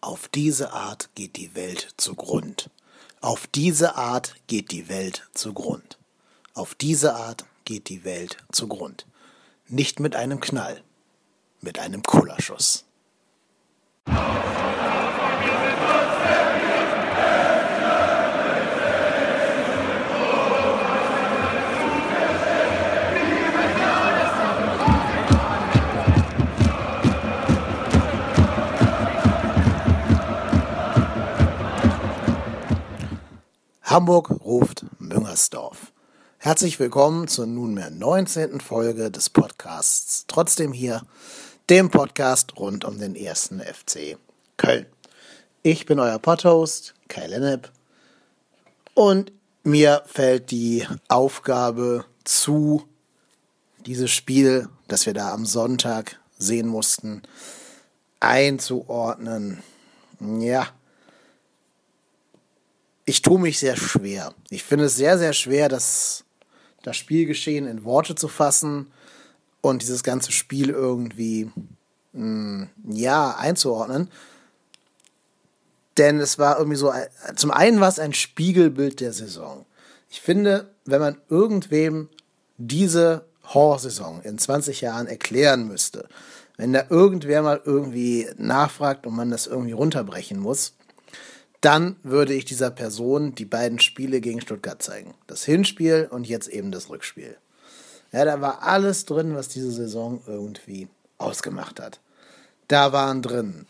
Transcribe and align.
Auf 0.00 0.28
diese 0.28 0.72
Art 0.72 1.10
geht 1.16 1.36
die 1.36 1.54
Welt 1.56 1.88
zugrund. 1.96 2.70
Auf 3.20 3.48
diese 3.48 3.96
Art 3.96 4.36
geht 4.46 4.70
die 4.70 4.88
Welt 4.88 5.28
zugrund. 5.34 5.98
Auf 6.54 6.76
diese 6.76 7.16
Art 7.16 7.44
geht 7.64 7.88
die 7.88 8.04
Welt 8.04 8.36
zugrund. 8.52 9.06
Nicht 9.66 9.98
mit 9.98 10.14
einem 10.14 10.38
Knall, 10.38 10.82
mit 11.60 11.80
einem 11.80 12.04
Kullerschuss. 12.04 12.84
Hamburg 33.88 34.44
ruft 34.44 34.84
Müngersdorf. 34.98 35.94
Herzlich 36.36 36.78
willkommen 36.78 37.26
zur 37.26 37.46
nunmehr 37.46 37.88
19. 37.88 38.60
Folge 38.60 39.10
des 39.10 39.30
Podcasts 39.30 40.26
Trotzdem 40.28 40.74
hier, 40.74 41.00
dem 41.70 41.90
Podcast 41.90 42.58
rund 42.58 42.84
um 42.84 42.98
den 42.98 43.16
ersten 43.16 43.60
FC 43.60 44.18
Köln. 44.58 44.84
Ich 45.62 45.86
bin 45.86 46.00
euer 46.00 46.18
Podhost, 46.18 46.96
Kai 47.08 47.28
Lennep, 47.28 47.72
und 48.92 49.32
mir 49.62 50.02
fällt 50.04 50.50
die 50.50 50.86
Aufgabe 51.08 52.04
zu, 52.24 52.86
dieses 53.86 54.10
Spiel, 54.10 54.68
das 54.88 55.06
wir 55.06 55.14
da 55.14 55.32
am 55.32 55.46
Sonntag 55.46 56.20
sehen 56.36 56.68
mussten, 56.68 57.22
einzuordnen. 58.20 59.62
Ja, 60.20 60.66
ich 63.08 63.22
tue 63.22 63.40
mich 63.40 63.58
sehr 63.58 63.76
schwer. 63.76 64.34
Ich 64.50 64.62
finde 64.62 64.84
es 64.84 64.96
sehr, 64.96 65.16
sehr 65.16 65.32
schwer, 65.32 65.70
das, 65.70 66.24
das 66.82 66.96
Spielgeschehen 66.98 67.66
in 67.66 67.84
Worte 67.84 68.14
zu 68.14 68.28
fassen 68.28 68.92
und 69.62 69.80
dieses 69.80 70.02
ganze 70.02 70.30
Spiel 70.30 70.68
irgendwie, 70.68 71.50
mh, 72.12 72.12
hm, 72.12 72.68
ja, 72.84 73.34
einzuordnen. 73.36 74.10
Denn 75.96 76.20
es 76.20 76.38
war 76.38 76.58
irgendwie 76.58 76.76
so, 76.76 76.92
zum 77.34 77.50
einen 77.50 77.80
war 77.80 77.88
es 77.88 77.98
ein 77.98 78.12
Spiegelbild 78.12 79.00
der 79.00 79.14
Saison. 79.14 79.64
Ich 80.10 80.20
finde, 80.20 80.70
wenn 80.84 81.00
man 81.00 81.18
irgendwem 81.30 82.10
diese 82.58 83.24
Horrorsaison 83.42 84.20
in 84.20 84.38
20 84.38 84.82
Jahren 84.82 85.06
erklären 85.06 85.66
müsste, 85.66 86.08
wenn 86.58 86.74
da 86.74 86.84
irgendwer 86.90 87.40
mal 87.42 87.60
irgendwie 87.64 88.28
nachfragt 88.36 89.06
und 89.06 89.16
man 89.16 89.30
das 89.30 89.46
irgendwie 89.46 89.72
runterbrechen 89.72 90.38
muss, 90.38 90.74
dann 91.60 91.96
würde 92.02 92.34
ich 92.34 92.44
dieser 92.44 92.70
Person 92.70 93.34
die 93.34 93.44
beiden 93.44 93.80
Spiele 93.80 94.20
gegen 94.20 94.40
Stuttgart 94.40 94.82
zeigen. 94.82 95.14
Das 95.26 95.44
Hinspiel 95.44 96.08
und 96.10 96.28
jetzt 96.28 96.48
eben 96.48 96.70
das 96.70 96.88
Rückspiel. 96.88 97.36
Ja, 98.12 98.24
da 98.24 98.40
war 98.40 98.62
alles 98.62 99.04
drin, 99.04 99.34
was 99.34 99.48
diese 99.48 99.70
Saison 99.70 100.22
irgendwie 100.26 100.88
ausgemacht 101.18 101.80
hat. 101.80 102.00
Da 102.68 102.92
waren 102.92 103.22
drin 103.22 103.66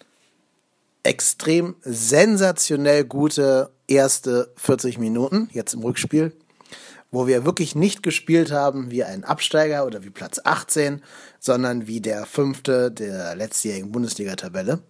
extrem 1.02 1.76
sensationell 1.82 3.04
gute 3.04 3.70
erste 3.86 4.52
40 4.56 4.98
Minuten, 4.98 5.48
jetzt 5.52 5.72
im 5.72 5.80
Rückspiel, 5.80 6.32
wo 7.10 7.26
wir 7.26 7.46
wirklich 7.46 7.74
nicht 7.74 8.02
gespielt 8.02 8.52
haben 8.52 8.90
wie 8.90 9.04
ein 9.04 9.24
Absteiger 9.24 9.86
oder 9.86 10.04
wie 10.04 10.10
Platz 10.10 10.40
18, 10.44 11.02
sondern 11.40 11.86
wie 11.86 12.00
der 12.00 12.26
fünfte 12.26 12.90
der 12.90 13.34
letztjährigen 13.34 13.90
Bundesliga-Tabelle 13.90 14.80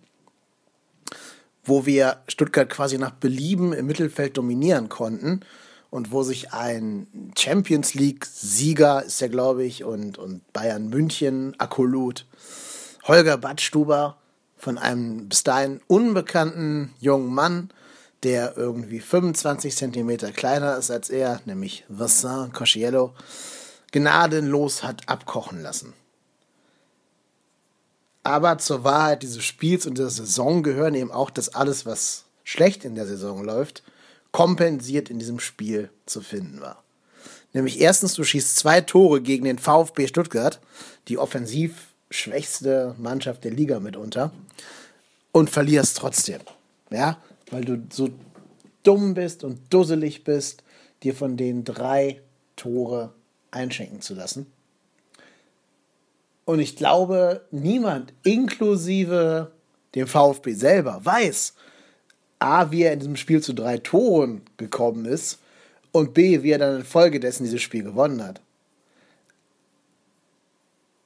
wo 1.69 1.87
wir 1.87 2.19
Stuttgart 2.29 2.69
quasi 2.69 2.99
nach 2.99 3.11
Belieben 3.13 3.73
im 3.73 3.87
Mittelfeld 3.87 4.37
dominieren 4.37 4.89
konnten 4.89 5.41
und 5.91 6.13
wo 6.13 6.23
sich 6.23 6.53
ein 6.53 7.07
Champions 7.37 7.95
League-Sieger 7.95 9.05
ist 9.05 9.21
ja, 9.21 9.29
glaube 9.29 9.65
ich, 9.65 9.85
und, 9.85 10.19
und 10.19 10.53
Bayern 10.53 10.89
München, 10.89 11.55
Akkulut, 11.59 12.27
Holger 13.05 13.39
Badstuber 13.39 14.17
von 14.57 14.77
einem 14.77 15.29
bis 15.29 15.45
dahin 15.45 15.81
unbekannten 15.87 16.95
jungen 17.01 17.33
Mann, 17.33 17.71
der 18.23 18.57
irgendwie 18.57 19.01
25 19.01 19.77
Zentimeter 19.77 20.33
kleiner 20.33 20.77
ist 20.77 20.91
als 20.91 21.09
er, 21.09 21.41
nämlich 21.45 21.85
Vincent 21.89 22.53
Cosciello, 22.53 23.15
gnadenlos 23.93 24.83
hat 24.83 25.09
abkochen 25.09 25.63
lassen. 25.63 25.95
Aber 28.29 28.59
zur 28.59 28.85
Wahrheit 28.85 29.23
dieses 29.23 29.43
Spiels 29.43 29.87
und 29.87 29.97
der 29.97 30.11
Saison 30.11 30.63
gehören 30.63 30.95
eben 30.95 31.11
auch, 31.11 31.31
dass 31.31 31.49
alles, 31.49 31.87
was 31.87 32.27
schlecht 32.45 32.85
in 32.85 32.95
der 32.95 33.07
Saison 33.07 33.43
läuft, 33.43 33.83
kompensiert 34.33 35.09
in 35.09 35.19
diesem 35.19 35.41
Spiel 35.41 35.89
zu 36.05 36.21
finden 36.21 36.61
war. 36.61 36.85
Nämlich 37.55 37.81
erstens, 37.81 38.13
du 38.13 38.25
schießt 38.25 38.55
zwei 38.55 38.83
Tore 38.83 39.23
gegen 39.23 39.47
den 39.47 39.59
VfB 39.59 40.07
Stuttgart, 40.09 40.61
die 41.09 41.17
offensiv 41.17 41.87
schwächste 42.11 42.95
Mannschaft 42.99 43.45
der 43.45 43.53
Liga 43.53 43.81
mitunter, 43.81 44.31
und 45.33 45.49
verlierst 45.49 45.97
trotzdem. 45.97 46.43
Ja, 46.91 47.17
weil 47.51 47.65
du 47.65 47.83
so 47.91 48.11
dumm 48.83 49.15
bist 49.15 49.43
und 49.43 49.73
dusselig 49.73 50.25
bist, 50.25 50.63
dir 51.03 51.15
von 51.15 51.39
den 51.39 51.65
drei 51.65 52.21
Tore 52.57 53.15
einschenken 53.51 54.03
zu 54.03 54.13
lassen. 54.13 54.53
Und 56.49 56.61
ich 56.61 56.77
glaube, 56.77 57.43
niemand, 57.51 58.15
inklusive 58.23 59.53
dem 59.95 60.07
VfB 60.07 60.55
selber, 60.55 61.05
weiß, 61.05 61.53
A, 62.39 62.71
wie 62.71 62.85
er 62.85 62.95
in 62.95 63.01
diesem 63.01 63.17
Spiel 63.17 63.43
zu 63.43 63.53
drei 63.53 63.77
Toren 63.77 64.41
gekommen 64.57 65.05
ist 65.05 65.41
und 65.93 66.15
B, 66.15 66.43
wie 66.43 66.53
er 66.53 66.59
dann 66.59 66.79
infolgedessen 66.79 67.45
dieses 67.45 67.61
Spiel 67.61 67.83
gewonnen 67.83 68.25
hat. 68.25 68.41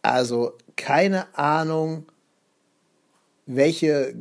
Also 0.03 0.53
keine 0.77 1.37
Ahnung, 1.37 2.07
welche 3.47 4.15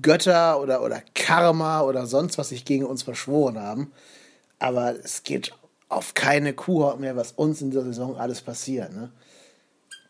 Götter 0.00 0.60
oder, 0.60 0.84
oder 0.84 1.02
Karma 1.12 1.80
oder 1.80 2.06
sonst 2.06 2.38
was 2.38 2.50
sich 2.50 2.64
gegen 2.64 2.84
uns 2.84 3.02
verschworen 3.02 3.58
haben. 3.58 3.90
Aber 4.60 4.94
es 4.94 5.24
geht 5.24 5.52
auf 5.88 6.14
keine 6.14 6.52
Kuhhaut 6.52 7.00
mehr, 7.00 7.16
was 7.16 7.32
uns 7.32 7.60
in 7.62 7.70
dieser 7.70 7.82
Saison 7.82 8.16
alles 8.16 8.42
passiert. 8.42 8.92
Ne? 8.92 9.10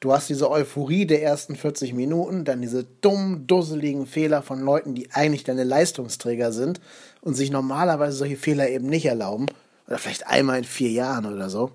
Du 0.00 0.12
hast 0.12 0.28
diese 0.28 0.48
Euphorie 0.48 1.06
der 1.06 1.22
ersten 1.22 1.56
40 1.56 1.92
Minuten, 1.92 2.44
dann 2.44 2.62
diese 2.62 2.84
dummen, 2.84 3.48
dusseligen 3.48 4.06
Fehler 4.06 4.42
von 4.42 4.60
Leuten, 4.60 4.94
die 4.94 5.10
eigentlich 5.10 5.42
deine 5.42 5.64
Leistungsträger 5.64 6.52
sind 6.52 6.80
und 7.20 7.34
sich 7.34 7.50
normalerweise 7.50 8.16
solche 8.16 8.36
Fehler 8.36 8.68
eben 8.68 8.86
nicht 8.86 9.06
erlauben. 9.06 9.46
Oder 9.88 9.98
vielleicht 9.98 10.26
einmal 10.28 10.58
in 10.58 10.64
vier 10.64 10.90
Jahren 10.90 11.26
oder 11.26 11.50
so. 11.50 11.72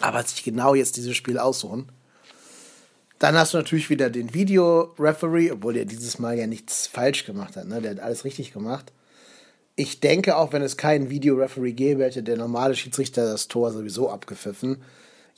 Aber 0.00 0.22
sich 0.22 0.44
genau 0.44 0.74
jetzt 0.74 0.96
dieses 0.96 1.16
Spiel 1.16 1.38
aussuchen. 1.38 1.88
Dann 3.18 3.34
hast 3.34 3.54
du 3.54 3.58
natürlich 3.58 3.88
wieder 3.88 4.10
den 4.10 4.34
Videoreferee, 4.34 5.52
obwohl 5.52 5.72
der 5.72 5.86
dieses 5.86 6.18
Mal 6.18 6.38
ja 6.38 6.46
nichts 6.46 6.86
falsch 6.86 7.24
gemacht 7.24 7.56
hat. 7.56 7.66
Ne? 7.66 7.80
Der 7.80 7.92
hat 7.92 8.00
alles 8.00 8.24
richtig 8.24 8.52
gemacht. 8.52 8.92
Ich 9.74 10.00
denke, 10.00 10.36
auch 10.36 10.52
wenn 10.52 10.62
es 10.62 10.76
keinen 10.76 11.08
Videoreferee 11.08 11.72
gäbe, 11.72 12.04
hätte 12.04 12.22
der 12.22 12.36
normale 12.36 12.74
Schiedsrichter 12.74 13.24
das 13.30 13.48
Tor 13.48 13.72
sowieso 13.72 14.10
abgepfiffen. 14.10 14.82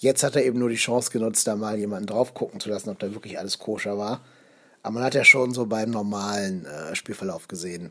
Jetzt 0.01 0.23
hat 0.23 0.37
er 0.37 0.45
eben 0.45 0.61
nur 0.61 0.69
die 0.69 0.77
Chance 0.77 1.11
genutzt, 1.11 1.49
da 1.49 1.57
mal 1.57 1.77
jemanden 1.77 2.07
drauf 2.07 2.33
gucken 2.33 2.61
zu 2.61 2.69
lassen, 2.69 2.89
ob 2.89 3.01
da 3.01 3.13
wirklich 3.13 3.37
alles 3.37 3.59
koscher 3.59 3.99
war. 3.99 4.25
Aber 4.85 4.95
man 4.95 5.03
hat 5.03 5.15
ja 5.15 5.25
schon 5.25 5.53
so 5.53 5.67
beim 5.67 5.91
normalen 5.91 6.67
äh, 6.67 6.95
Spielverlauf 6.95 7.49
gesehen, 7.49 7.91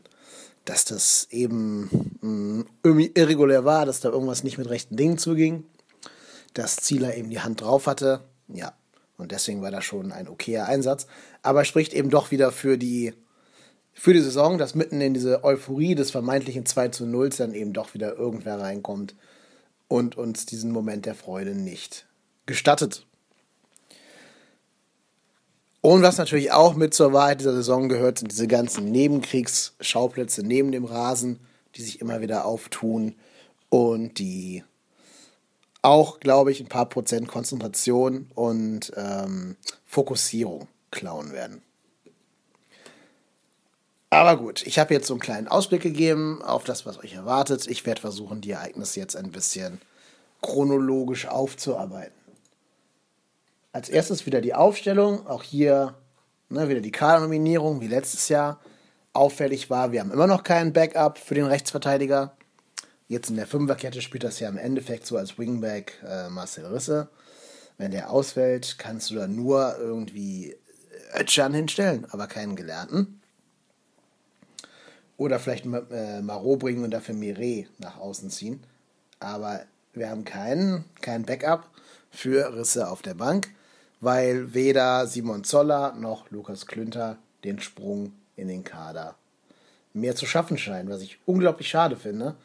dass 0.64 0.86
das 0.86 1.28
eben 1.30 1.90
mh, 2.22 2.28
mm, 2.28 2.66
irgendwie 2.82 3.12
irregulär 3.14 3.66
war, 3.66 3.84
dass 3.84 4.00
da 4.00 4.08
irgendwas 4.08 4.42
nicht 4.42 4.56
mit 4.56 4.70
rechten 4.70 4.96
Dingen 4.96 5.18
zuging. 5.18 5.64
Dass 6.54 6.76
Zieler 6.76 7.14
eben 7.14 7.28
die 7.28 7.40
Hand 7.40 7.60
drauf 7.60 7.86
hatte. 7.86 8.22
Ja, 8.48 8.72
und 9.18 9.30
deswegen 9.30 9.60
war 9.60 9.70
da 9.70 9.82
schon 9.82 10.10
ein 10.10 10.28
okayer 10.28 10.64
Einsatz. 10.64 11.06
Aber 11.42 11.66
spricht 11.66 11.92
eben 11.92 12.08
doch 12.08 12.30
wieder 12.30 12.52
für 12.52 12.78
die, 12.78 13.12
für 13.92 14.14
die 14.14 14.22
Saison, 14.22 14.56
dass 14.56 14.74
mitten 14.74 15.02
in 15.02 15.12
diese 15.12 15.44
Euphorie 15.44 15.94
des 15.94 16.10
vermeintlichen 16.10 16.64
2 16.64 16.88
zu 16.88 17.04
0 17.04 17.28
dann 17.36 17.52
eben 17.52 17.74
doch 17.74 17.92
wieder 17.92 18.16
irgendwer 18.16 18.58
reinkommt, 18.58 19.14
und 19.88 20.16
uns 20.16 20.46
diesen 20.46 20.70
Moment 20.70 21.06
der 21.06 21.14
Freude 21.14 21.54
nicht 21.54 22.06
gestattet. 22.48 23.06
Und 25.80 26.02
was 26.02 26.18
natürlich 26.18 26.50
auch 26.50 26.74
mit 26.74 26.92
zur 26.92 27.12
Wahrheit 27.12 27.38
dieser 27.38 27.52
Saison 27.52 27.88
gehört, 27.88 28.18
sind 28.18 28.32
diese 28.32 28.48
ganzen 28.48 28.90
Nebenkriegsschauplätze 28.90 30.42
neben 30.42 30.72
dem 30.72 30.84
Rasen, 30.84 31.38
die 31.76 31.82
sich 31.82 32.00
immer 32.00 32.20
wieder 32.20 32.44
auftun 32.44 33.14
und 33.68 34.18
die 34.18 34.64
auch, 35.82 36.18
glaube 36.18 36.50
ich, 36.50 36.60
ein 36.60 36.68
paar 36.68 36.88
Prozent 36.88 37.28
Konzentration 37.28 38.28
und 38.34 38.92
ähm, 38.96 39.56
Fokussierung 39.86 40.66
klauen 40.90 41.32
werden. 41.32 41.62
Aber 44.10 44.36
gut, 44.36 44.66
ich 44.66 44.78
habe 44.78 44.94
jetzt 44.94 45.06
so 45.06 45.14
einen 45.14 45.20
kleinen 45.20 45.48
Ausblick 45.48 45.82
gegeben 45.82 46.42
auf 46.42 46.64
das, 46.64 46.86
was 46.86 46.98
euch 46.98 47.14
erwartet. 47.14 47.66
Ich 47.68 47.86
werde 47.86 48.00
versuchen, 48.00 48.40
die 48.40 48.50
Ereignisse 48.50 48.98
jetzt 48.98 49.16
ein 49.16 49.30
bisschen 49.30 49.80
chronologisch 50.40 51.26
aufzuarbeiten. 51.26 52.18
Als 53.78 53.88
erstes 53.88 54.26
wieder 54.26 54.40
die 54.40 54.54
Aufstellung, 54.54 55.24
auch 55.28 55.44
hier 55.44 55.94
ne, 56.48 56.68
wieder 56.68 56.80
die 56.80 56.90
Kadernominierung 56.90 57.80
wie 57.80 57.86
letztes 57.86 58.28
Jahr. 58.28 58.60
auffällig 59.12 59.70
war, 59.70 59.92
wir 59.92 60.00
haben 60.00 60.10
immer 60.10 60.26
noch 60.26 60.42
keinen 60.42 60.72
Backup 60.72 61.16
für 61.16 61.36
den 61.36 61.46
Rechtsverteidiger. 61.46 62.36
Jetzt 63.06 63.30
in 63.30 63.36
der 63.36 63.46
Fünferkette 63.46 64.02
spielt 64.02 64.24
das 64.24 64.40
ja 64.40 64.48
im 64.48 64.58
Endeffekt 64.58 65.06
so 65.06 65.16
als 65.16 65.38
Wingback 65.38 65.92
äh, 66.04 66.28
Marcel 66.28 66.66
Risse. 66.66 67.08
Wenn 67.76 67.92
der 67.92 68.10
ausfällt, 68.10 68.78
kannst 68.78 69.10
du 69.10 69.14
da 69.14 69.28
nur 69.28 69.76
irgendwie 69.78 70.56
Ötchan 71.16 71.54
hinstellen, 71.54 72.04
aber 72.10 72.26
keinen 72.26 72.56
Gelernten. 72.56 73.20
Oder 75.16 75.38
vielleicht 75.38 75.66
äh, 75.66 76.20
Marot 76.20 76.58
bringen 76.58 76.82
und 76.82 76.90
dafür 76.90 77.14
Mire 77.14 77.66
nach 77.78 77.98
außen 77.98 78.28
ziehen. 78.30 78.60
Aber 79.20 79.60
wir 79.92 80.10
haben 80.10 80.24
keinen, 80.24 80.84
keinen 81.00 81.24
Backup 81.24 81.70
für 82.10 82.56
Risse 82.56 82.90
auf 82.90 83.02
der 83.02 83.14
Bank, 83.14 83.52
weil 84.00 84.54
weder 84.54 85.06
Simon 85.06 85.44
Zoller 85.44 85.94
noch 85.94 86.30
Lukas 86.30 86.66
Klünter 86.66 87.18
den 87.44 87.60
Sprung 87.60 88.12
in 88.36 88.48
den 88.48 88.64
Kader 88.64 89.16
mehr 89.92 90.14
zu 90.14 90.26
schaffen 90.26 90.58
scheinen, 90.58 90.90
was 90.90 91.02
ich 91.02 91.18
unglaublich 91.26 91.68
schade 91.68 91.96
finde, 91.96 92.36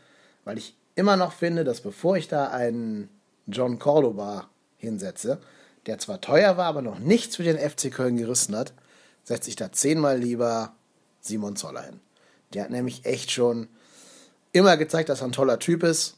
weil 0.44 0.58
ich 0.58 0.76
immer 0.96 1.16
noch 1.16 1.34
finde, 1.34 1.64
dass 1.64 1.82
bevor 1.82 2.18
ich 2.18 2.28
da 2.28 2.48
einen 2.48 3.10
John 3.48 3.80
Cordoba 3.80 4.50
hinsetze, 4.78 5.40
der 5.86 6.00
zwar 6.00 6.22
teuer 6.22 6.58
war, 6.58 6.66
aber 6.66 6.82
noch 6.82 7.00
nichts 7.00 7.36
für 7.36 7.44
den 7.44 7.58
FC 7.58 7.92
Köln 7.92 8.18
gerissen 8.18 8.56
hat, 8.56 8.74
setze 9.24 9.50
ich 9.50 9.56
da 9.56 9.72
zehnmal 9.72 10.18
lieber 10.18 10.74
Simon 11.20 11.56
Zoller 11.56 11.84
hin. 11.84 12.00
Der 12.54 12.64
hat 12.64 12.72
nämlich 12.72 13.06
echt 13.06 13.32
schon 13.32 13.68
immer 14.52 14.78
gezeigt, 14.78 15.10
dass 15.10 15.22
er 15.22 15.28
ein 15.28 15.32
toller 15.32 15.60
Typ 15.60 15.84
ist. 15.84 16.18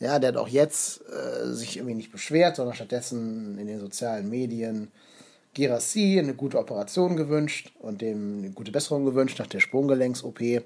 Ja, 0.00 0.18
der 0.18 0.28
hat 0.28 0.36
auch 0.36 0.48
jetzt 0.48 1.02
äh, 1.10 1.52
sich 1.52 1.76
irgendwie 1.76 1.94
nicht 1.94 2.12
beschwert, 2.12 2.56
sondern 2.56 2.74
stattdessen 2.74 3.58
in 3.58 3.66
den 3.66 3.80
sozialen 3.80 4.28
Medien 4.28 4.92
Girassi 5.54 6.18
eine 6.18 6.34
gute 6.34 6.58
Operation 6.58 7.16
gewünscht 7.16 7.72
und 7.80 8.00
dem 8.00 8.38
eine 8.38 8.50
gute 8.50 8.70
Besserung 8.70 9.04
gewünscht 9.04 9.38
nach 9.40 9.48
der 9.48 9.60
Sprunggelenks-OP. 9.60 10.62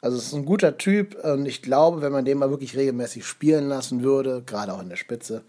Also 0.00 0.18
es 0.18 0.26
ist 0.26 0.34
ein 0.34 0.44
guter 0.44 0.78
Typ 0.78 1.16
und 1.24 1.46
ich 1.46 1.62
glaube, 1.62 2.02
wenn 2.02 2.12
man 2.12 2.24
den 2.24 2.38
mal 2.38 2.50
wirklich 2.50 2.76
regelmäßig 2.76 3.24
spielen 3.24 3.68
lassen 3.68 4.02
würde, 4.04 4.42
gerade 4.46 4.74
auch 4.74 4.82
in 4.82 4.90
der 4.90 4.96
Spitze, 4.96 5.42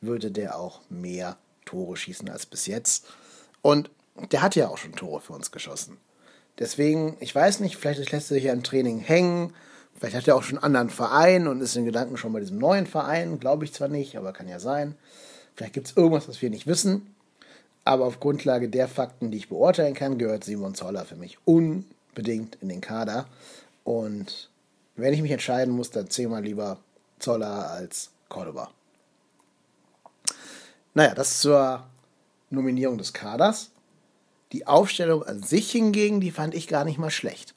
würde 0.00 0.30
der 0.30 0.58
auch 0.58 0.82
mehr 0.88 1.36
Tore 1.64 1.96
schießen 1.96 2.28
als 2.28 2.46
bis 2.46 2.66
jetzt. 2.66 3.06
Und 3.62 3.90
der 4.30 4.42
hat 4.42 4.54
ja 4.54 4.68
auch 4.68 4.78
schon 4.78 4.92
Tore 4.92 5.20
für 5.20 5.32
uns 5.32 5.50
geschossen. 5.50 5.96
Deswegen, 6.58 7.16
ich 7.20 7.34
weiß 7.34 7.60
nicht, 7.60 7.76
vielleicht 7.76 8.12
lässt 8.12 8.30
er 8.30 8.36
sich 8.36 8.44
ja 8.44 8.52
im 8.52 8.62
Training 8.62 9.00
hängen. 9.00 9.52
Vielleicht 9.98 10.16
hat 10.16 10.28
er 10.28 10.36
auch 10.36 10.42
schon 10.42 10.58
einen 10.58 10.64
anderen 10.64 10.90
Verein 10.90 11.48
und 11.48 11.60
ist 11.60 11.76
in 11.76 11.84
Gedanken 11.84 12.16
schon 12.16 12.32
bei 12.32 12.40
diesem 12.40 12.58
neuen 12.58 12.86
Verein. 12.86 13.40
Glaube 13.40 13.64
ich 13.64 13.72
zwar 13.72 13.88
nicht, 13.88 14.16
aber 14.16 14.32
kann 14.32 14.48
ja 14.48 14.60
sein. 14.60 14.94
Vielleicht 15.54 15.72
gibt 15.72 15.88
es 15.88 15.96
irgendwas, 15.96 16.28
was 16.28 16.42
wir 16.42 16.50
nicht 16.50 16.66
wissen. 16.66 17.14
Aber 17.84 18.04
auf 18.04 18.20
Grundlage 18.20 18.68
der 18.68 18.88
Fakten, 18.88 19.30
die 19.30 19.38
ich 19.38 19.48
beurteilen 19.48 19.94
kann, 19.94 20.18
gehört 20.18 20.44
Simon 20.44 20.74
Zoller 20.74 21.04
für 21.04 21.16
mich 21.16 21.38
unbedingt 21.44 22.56
in 22.60 22.68
den 22.68 22.80
Kader. 22.80 23.26
Und 23.84 24.50
wenn 24.96 25.14
ich 25.14 25.22
mich 25.22 25.30
entscheiden 25.30 25.72
muss, 25.72 25.90
dann 25.90 26.10
zehnmal 26.10 26.42
lieber 26.42 26.78
Zoller 27.18 27.70
als 27.70 28.10
Cordoba. 28.28 28.70
Naja, 30.94 31.14
das 31.14 31.40
zur 31.40 31.86
Nominierung 32.50 32.98
des 32.98 33.12
Kaders. 33.12 33.70
Die 34.52 34.66
Aufstellung 34.66 35.22
an 35.22 35.42
sich 35.42 35.70
hingegen, 35.70 36.20
die 36.20 36.30
fand 36.30 36.54
ich 36.54 36.68
gar 36.68 36.84
nicht 36.84 36.98
mal 36.98 37.10
schlecht. 37.10 37.54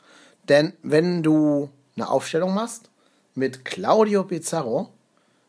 Denn 0.47 0.73
wenn 0.83 1.23
du 1.23 1.69
eine 2.01 2.09
Aufstellung 2.09 2.53
machst 2.53 2.89
mit 3.35 3.65
Claudio 3.65 4.23
Pizarro, 4.23 4.89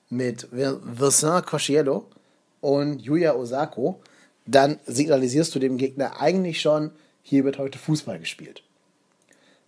mit 0.09 0.49
Vincent 0.51 1.47
Cosciello 1.47 2.07
und 2.61 3.01
Yuya 3.01 3.35
Osako, 3.35 4.01
dann 4.47 4.79
signalisierst 4.87 5.55
du 5.55 5.59
dem 5.59 5.77
Gegner 5.77 6.21
eigentlich 6.21 6.61
schon, 6.61 6.91
hier 7.23 7.45
wird 7.45 7.59
heute 7.59 7.79
Fußball 7.79 8.19
gespielt. 8.19 8.63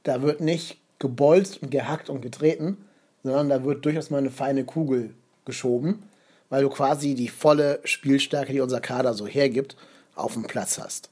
Da 0.02 0.22
wird 0.22 0.40
nicht 0.40 0.78
gebolzt 0.98 1.62
und 1.62 1.70
gehackt 1.70 2.10
und 2.10 2.22
getreten, 2.22 2.76
sondern 3.22 3.48
da 3.48 3.64
wird 3.64 3.84
durchaus 3.84 4.10
mal 4.10 4.18
eine 4.18 4.30
feine 4.30 4.64
Kugel 4.64 5.14
geschoben 5.44 6.02
weil 6.52 6.64
du 6.64 6.68
quasi 6.68 7.14
die 7.14 7.28
volle 7.28 7.80
Spielstärke, 7.82 8.52
die 8.52 8.60
unser 8.60 8.82
Kader 8.82 9.14
so 9.14 9.26
hergibt, 9.26 9.74
auf 10.14 10.34
dem 10.34 10.42
Platz 10.42 10.78
hast. 10.78 11.08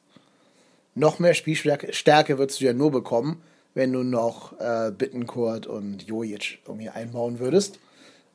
Noch 0.94 1.18
mehr 1.18 1.32
Spielstärke 1.32 1.94
Stärke 1.94 2.36
würdest 2.36 2.60
du 2.60 2.66
ja 2.66 2.74
nur 2.74 2.90
bekommen, 2.90 3.40
wenn 3.74 3.92
du 3.92 4.02
noch 4.02 4.58
äh, 4.60 4.92
Bittenkurt 4.96 5.66
und 5.66 6.02
Jojic 6.06 6.58
irgendwie 6.66 6.88
einbauen 6.88 7.38
würdest. 7.38 7.78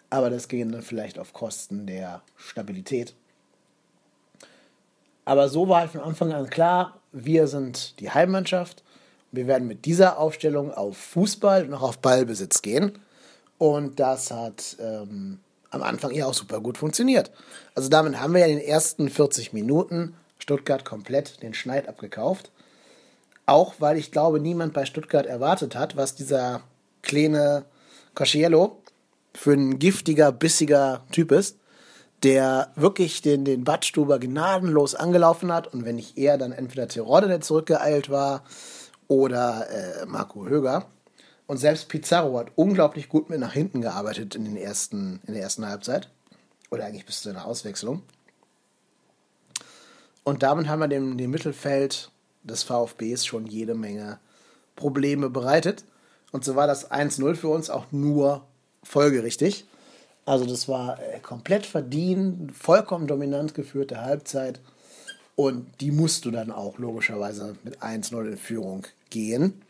Aber 0.09 0.29
das 0.29 0.47
ging 0.47 0.71
dann 0.71 0.81
vielleicht 0.81 1.19
auf 1.19 1.33
Kosten 1.33 1.87
der 1.87 2.21
Stabilität. 2.37 3.15
Aber 5.25 5.49
so 5.49 5.67
war 5.67 5.81
halt 5.81 5.91
von 5.91 6.01
Anfang 6.01 6.31
an 6.31 6.49
klar, 6.49 6.99
wir 7.11 7.47
sind 7.47 7.99
die 7.99 8.11
Heimmannschaft. 8.11 8.83
Wir 9.31 9.47
werden 9.47 9.67
mit 9.67 9.85
dieser 9.85 10.19
Aufstellung 10.19 10.71
auf 10.71 10.97
Fußball 10.97 11.65
und 11.65 11.73
auch 11.73 11.81
auf 11.81 11.97
Ballbesitz 11.97 12.61
gehen. 12.61 12.93
Und 13.57 13.99
das 13.99 14.31
hat 14.31 14.77
ähm, 14.79 15.39
am 15.71 15.83
Anfang 15.83 16.11
ja 16.11 16.25
auch 16.25 16.33
super 16.33 16.61
gut 16.61 16.77
funktioniert. 16.77 17.31
Also 17.73 17.89
damit 17.89 18.19
haben 18.19 18.33
wir 18.33 18.41
ja 18.41 18.47
in 18.47 18.59
den 18.59 18.67
ersten 18.67 19.09
40 19.09 19.53
Minuten 19.53 20.15
Stuttgart 20.39 20.85
komplett 20.85 21.41
den 21.41 21.53
Schneid 21.53 21.87
abgekauft. 21.87 22.51
Auch 23.45 23.75
weil 23.79 23.97
ich 23.97 24.11
glaube, 24.11 24.39
niemand 24.39 24.73
bei 24.73 24.85
Stuttgart 24.85 25.25
erwartet 25.25 25.75
hat, 25.75 25.95
was 25.95 26.15
dieser 26.15 26.61
kleine 27.01 27.65
Cosciello 28.15 28.81
für 29.33 29.53
ein 29.53 29.77
giftiger, 29.77 30.31
bissiger 30.31 31.03
Typ 31.11 31.31
ist, 31.31 31.57
der 32.23 32.71
wirklich 32.75 33.21
den, 33.21 33.45
den 33.45 33.63
Badstuber 33.63 34.17
gnadenlos 34.19 34.95
angelaufen 34.95 35.51
hat 35.53 35.71
und 35.73 35.85
wenn 35.85 35.97
nicht 35.97 36.17
er, 36.17 36.37
dann 36.37 36.51
entweder 36.51 36.87
Terodde, 36.87 37.27
der 37.27 37.41
zurückgeeilt 37.41 38.09
war, 38.09 38.43
oder 39.07 39.67
äh, 39.69 40.05
Marco 40.05 40.45
Höger. 40.45 40.87
Und 41.47 41.57
selbst 41.57 41.89
Pizarro 41.89 42.39
hat 42.39 42.51
unglaublich 42.55 43.09
gut 43.09 43.29
mit 43.29 43.39
nach 43.39 43.53
hinten 43.53 43.81
gearbeitet 43.81 44.35
in, 44.35 44.45
den 44.45 44.57
ersten, 44.57 45.21
in 45.27 45.33
der 45.33 45.43
ersten 45.43 45.67
Halbzeit. 45.67 46.09
Oder 46.71 46.85
eigentlich 46.85 47.05
bis 47.05 47.21
zu 47.21 47.29
einer 47.29 47.45
Auswechslung. 47.45 48.01
Und 50.23 50.41
damit 50.41 50.67
haben 50.67 50.79
wir 50.79 50.87
dem, 50.87 51.17
dem 51.17 51.29
Mittelfeld 51.29 52.11
des 52.45 52.63
VfBs 52.63 53.25
schon 53.25 53.45
jede 53.45 53.75
Menge 53.75 54.19
Probleme 54.75 55.29
bereitet. 55.29 55.83
Und 56.31 56.43
so 56.43 56.55
war 56.55 56.67
das 56.67 56.91
1-0 56.91 57.35
für 57.35 57.49
uns 57.49 57.69
auch 57.69 57.85
nur 57.91 58.45
folgerichtig. 58.83 59.65
Also 60.25 60.45
das 60.45 60.67
war 60.67 60.99
äh, 60.99 61.19
komplett 61.19 61.65
verdient, 61.65 62.51
vollkommen 62.55 63.07
dominant 63.07 63.53
geführte 63.53 64.01
Halbzeit. 64.01 64.59
Und 65.35 65.67
die 65.81 65.91
musst 65.91 66.25
du 66.25 66.31
dann 66.31 66.51
auch 66.51 66.77
logischerweise 66.77 67.55
mit 67.63 67.81
1-0 67.81 68.27
in 68.27 68.37
Führung 68.37 68.87
gehen. 69.09 69.61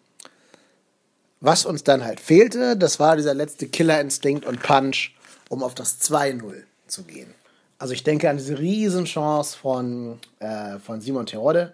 Was 1.41 1.65
uns 1.65 1.83
dann 1.83 2.03
halt 2.03 2.19
fehlte, 2.19 2.77
das 2.77 2.99
war 2.99 3.15
dieser 3.15 3.33
letzte 3.33 3.67
Killerinstinkt 3.67 4.45
und 4.45 4.61
Punch, 4.63 5.11
um 5.49 5.63
auf 5.63 5.75
das 5.75 6.01
2-0 6.01 6.63
zu 6.87 7.03
gehen. 7.03 7.33
Also 7.77 7.93
ich 7.93 8.03
denke 8.03 8.29
an 8.29 8.37
diese 8.37 8.57
Riesenchance 8.57 9.57
von, 9.57 10.19
äh, 10.39 10.79
von 10.79 11.01
Simon 11.01 11.25
Terodde, 11.25 11.73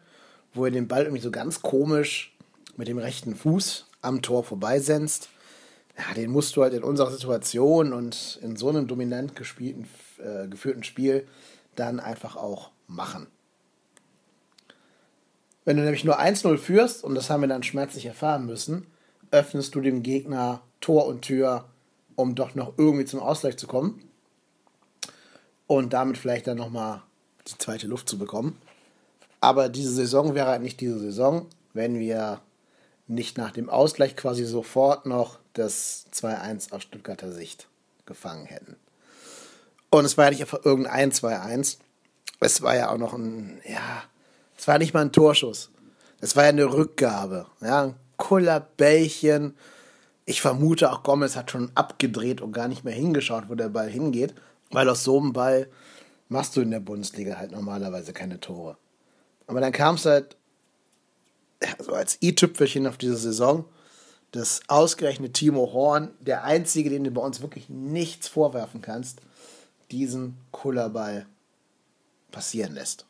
wo 0.53 0.65
er 0.65 0.71
den 0.71 0.87
Ball 0.87 1.03
irgendwie 1.03 1.21
so 1.21 1.31
ganz 1.31 1.61
komisch 1.61 2.35
mit 2.77 2.87
dem 2.87 2.97
rechten 2.97 3.35
Fuß 3.35 3.85
am 4.01 4.21
Tor 4.21 4.43
vorbeisenzt. 4.43 5.29
Ja, 5.97 6.13
den 6.13 6.31
musst 6.31 6.55
du 6.55 6.63
halt 6.63 6.73
in 6.73 6.83
unserer 6.83 7.11
Situation 7.11 7.93
und 7.93 8.39
in 8.41 8.55
so 8.55 8.69
einem 8.69 8.87
dominant 8.87 9.35
gespielten, 9.35 9.87
äh, 10.19 10.47
geführten 10.47 10.83
Spiel 10.83 11.27
dann 11.75 11.99
einfach 11.99 12.35
auch 12.35 12.71
machen. 12.87 13.27
Wenn 15.63 15.77
du 15.77 15.83
nämlich 15.83 16.03
nur 16.03 16.19
1-0 16.19 16.57
führst, 16.57 17.03
und 17.03 17.13
das 17.15 17.29
haben 17.29 17.41
wir 17.41 17.47
dann 17.47 17.63
schmerzlich 17.63 18.05
erfahren 18.05 18.45
müssen, 18.45 18.87
öffnest 19.29 19.75
du 19.75 19.81
dem 19.81 20.01
Gegner 20.01 20.61
Tor 20.79 21.05
und 21.05 21.21
Tür, 21.21 21.65
um 22.15 22.35
doch 22.35 22.55
noch 22.55 22.73
irgendwie 22.77 23.05
zum 23.05 23.19
Ausgleich 23.19 23.57
zu 23.57 23.67
kommen. 23.67 24.03
Und 25.67 25.93
damit 25.93 26.17
vielleicht 26.17 26.47
dann 26.47 26.57
nochmal 26.57 27.03
die 27.47 27.57
zweite 27.57 27.87
Luft 27.87 28.09
zu 28.09 28.17
bekommen. 28.17 28.57
Aber 29.41 29.69
diese 29.69 29.91
Saison 29.91 30.35
wäre 30.35 30.47
halt 30.47 30.61
nicht 30.61 30.79
diese 30.79 30.99
Saison, 30.99 31.47
wenn 31.73 31.99
wir 31.99 32.39
nicht 33.07 33.37
nach 33.37 33.51
dem 33.51 33.69
Ausgleich 33.69 34.15
quasi 34.15 34.45
sofort 34.45 35.05
noch 35.05 35.39
das 35.53 36.05
2-1 36.13 36.71
aus 36.71 36.83
Stuttgarter 36.83 37.31
Sicht 37.31 37.67
gefangen 38.05 38.45
hätten. 38.45 38.77
Und 39.89 40.05
es 40.05 40.17
war 40.17 40.25
ja 40.25 40.31
nicht 40.31 40.41
einfach 40.41 40.63
irgendein 40.63 41.11
2-1. 41.11 41.77
Es 42.39 42.61
war 42.61 42.75
ja 42.75 42.89
auch 42.91 42.97
noch 42.97 43.13
ein, 43.13 43.59
ja, 43.67 44.03
es 44.57 44.67
war 44.67 44.77
nicht 44.77 44.93
mal 44.93 45.01
ein 45.01 45.11
Torschuss. 45.11 45.71
Es 46.21 46.35
war 46.35 46.43
ja 46.43 46.49
eine 46.49 46.71
Rückgabe. 46.71 47.47
Ja, 47.61 47.83
ein 47.83 47.95
Kullerbällchen. 48.17 49.55
Ich 50.25 50.39
vermute 50.41 50.91
auch 50.91 51.03
Gomez 51.03 51.35
hat 51.35 51.51
schon 51.51 51.71
abgedreht 51.73 52.41
und 52.41 52.51
gar 52.53 52.67
nicht 52.67 52.85
mehr 52.85 52.93
hingeschaut, 52.93 53.45
wo 53.49 53.55
der 53.55 53.69
Ball 53.69 53.89
hingeht, 53.89 54.35
weil 54.69 54.87
aus 54.87 55.03
so 55.03 55.19
einem 55.19 55.33
Ball 55.33 55.67
machst 56.29 56.55
du 56.55 56.61
in 56.61 56.71
der 56.71 56.79
Bundesliga 56.79 57.37
halt 57.37 57.51
normalerweise 57.51 58.13
keine 58.13 58.39
Tore. 58.39 58.77
Aber 59.51 59.59
dann 59.59 59.73
kam 59.73 59.95
es 59.95 60.05
halt 60.05 60.37
so 61.79 61.91
als 61.91 62.17
i-Tüpfelchen 62.21 62.87
auf 62.87 62.97
diese 62.97 63.17
Saison, 63.17 63.65
dass 64.31 64.61
ausgerechnet 64.69 65.33
Timo 65.33 65.73
Horn, 65.73 66.13
der 66.21 66.45
Einzige, 66.45 66.89
den 66.89 67.03
du 67.03 67.11
bei 67.11 67.21
uns 67.21 67.41
wirklich 67.41 67.67
nichts 67.67 68.29
vorwerfen 68.29 68.81
kannst, 68.81 69.19
diesen 69.91 70.37
Kullerball 70.51 71.25
passieren 72.31 72.75
lässt. 72.75 73.05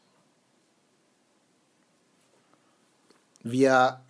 Wir 3.44 4.02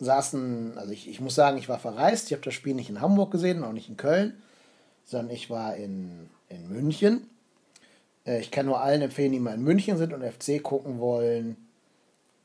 saßen, 0.00 0.76
also 0.76 0.90
ich, 0.90 1.08
ich 1.08 1.20
muss 1.20 1.36
sagen, 1.36 1.58
ich 1.58 1.68
war 1.68 1.78
verreist. 1.78 2.26
Ich 2.26 2.32
habe 2.32 2.42
das 2.42 2.54
Spiel 2.54 2.74
nicht 2.74 2.90
in 2.90 3.00
Hamburg 3.00 3.30
gesehen, 3.30 3.62
auch 3.62 3.72
nicht 3.72 3.88
in 3.88 3.96
Köln, 3.96 4.42
sondern 5.04 5.32
ich 5.32 5.48
war 5.48 5.76
in, 5.76 6.28
in 6.48 6.68
München. 6.68 7.30
Äh, 8.26 8.40
ich 8.40 8.50
kann 8.50 8.66
nur 8.66 8.80
allen 8.80 9.02
empfehlen, 9.02 9.32
die 9.32 9.40
mal 9.40 9.54
in 9.54 9.62
München 9.62 9.96
sind 9.96 10.12
und 10.12 10.22
FC 10.22 10.62
gucken 10.62 10.98
wollen, 10.98 11.56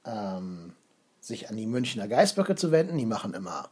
ähm, 0.05 0.73
sich 1.19 1.49
an 1.49 1.57
die 1.57 1.67
Münchner 1.67 2.07
Geistböcke 2.07 2.55
zu 2.55 2.71
wenden. 2.71 2.97
Die 2.97 3.05
machen 3.05 3.33
immer 3.33 3.69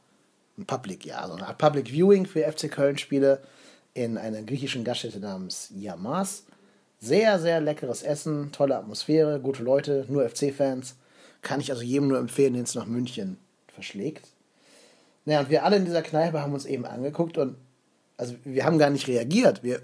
ein 0.57 0.65
Public, 0.65 1.05
ja, 1.05 1.25
so 1.27 1.33
eine 1.33 1.47
Art 1.47 1.57
Public 1.57 1.89
Viewing 1.89 2.25
für 2.25 2.49
FC 2.51 2.69
Köln-Spiele 2.69 3.41
in 3.93 4.17
einer 4.17 4.41
griechischen 4.41 4.83
Gaststätte 4.83 5.19
namens 5.19 5.71
Yamas. 5.75 6.43
Sehr, 6.99 7.39
sehr 7.39 7.61
leckeres 7.61 8.03
Essen, 8.03 8.51
tolle 8.51 8.77
Atmosphäre, 8.77 9.39
gute 9.39 9.63
Leute, 9.63 10.05
nur 10.09 10.27
FC-Fans. 10.27 10.95
Kann 11.41 11.61
ich 11.61 11.71
also 11.71 11.81
jedem 11.81 12.09
nur 12.09 12.19
empfehlen, 12.19 12.53
den 12.53 12.63
es 12.63 12.75
nach 12.75 12.85
München 12.85 13.37
verschlägt. 13.67 14.27
Naja, 15.23 15.39
und 15.39 15.49
wir 15.49 15.63
alle 15.63 15.77
in 15.77 15.85
dieser 15.85 16.01
Kneipe 16.01 16.41
haben 16.41 16.53
uns 16.53 16.65
eben 16.65 16.85
angeguckt 16.85 17.37
und 17.37 17.55
also 18.17 18.35
wir 18.43 18.65
haben 18.65 18.77
gar 18.77 18.89
nicht 18.89 19.07
reagiert. 19.07 19.63
Wir, 19.63 19.81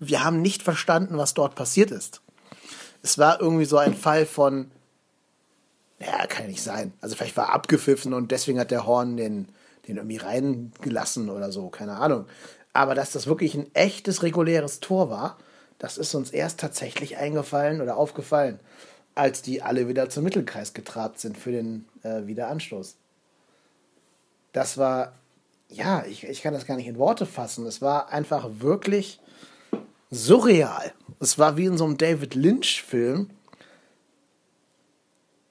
wir 0.00 0.24
haben 0.24 0.42
nicht 0.42 0.62
verstanden, 0.62 1.18
was 1.18 1.34
dort 1.34 1.54
passiert 1.54 1.90
ist. 1.90 2.22
Es 3.02 3.18
war 3.18 3.40
irgendwie 3.40 3.66
so 3.66 3.76
ein 3.76 3.94
Fall 3.94 4.26
von, 4.26 4.70
ja, 6.00 6.26
kann 6.26 6.44
ja 6.44 6.48
nicht 6.48 6.62
sein. 6.62 6.92
Also 7.00 7.14
vielleicht 7.14 7.36
war 7.36 7.50
abgepfiffen 7.50 8.14
und 8.14 8.32
deswegen 8.32 8.58
hat 8.58 8.70
der 8.70 8.86
Horn 8.86 9.16
den, 9.16 9.48
den 9.86 9.98
irgendwie 9.98 10.16
reingelassen 10.16 11.28
oder 11.28 11.52
so, 11.52 11.68
keine 11.68 11.96
Ahnung. 11.96 12.26
Aber 12.72 12.94
dass 12.94 13.12
das 13.12 13.26
wirklich 13.26 13.54
ein 13.54 13.72
echtes 13.74 14.22
reguläres 14.22 14.80
Tor 14.80 15.10
war, 15.10 15.36
das 15.78 15.98
ist 15.98 16.14
uns 16.14 16.30
erst 16.30 16.60
tatsächlich 16.60 17.18
eingefallen 17.18 17.80
oder 17.80 17.96
aufgefallen, 17.96 18.58
als 19.14 19.42
die 19.42 19.62
alle 19.62 19.88
wieder 19.88 20.08
zum 20.08 20.24
Mittelkreis 20.24 20.72
getrabt 20.72 21.20
sind 21.20 21.36
für 21.36 21.52
den 21.52 21.86
äh, 22.02 22.26
Wiederanstoß. 22.26 22.96
Das 24.52 24.78
war, 24.78 25.12
ja, 25.68 26.04
ich, 26.06 26.24
ich 26.24 26.42
kann 26.42 26.54
das 26.54 26.66
gar 26.66 26.76
nicht 26.76 26.86
in 26.86 26.98
Worte 26.98 27.26
fassen. 27.26 27.66
Es 27.66 27.82
war 27.82 28.10
einfach 28.10 28.48
wirklich 28.60 29.20
surreal. 30.10 30.92
Es 31.20 31.38
war 31.38 31.56
wie 31.56 31.66
in 31.66 31.78
so 31.78 31.84
einem 31.84 31.98
David 31.98 32.34
Lynch-Film 32.34 33.30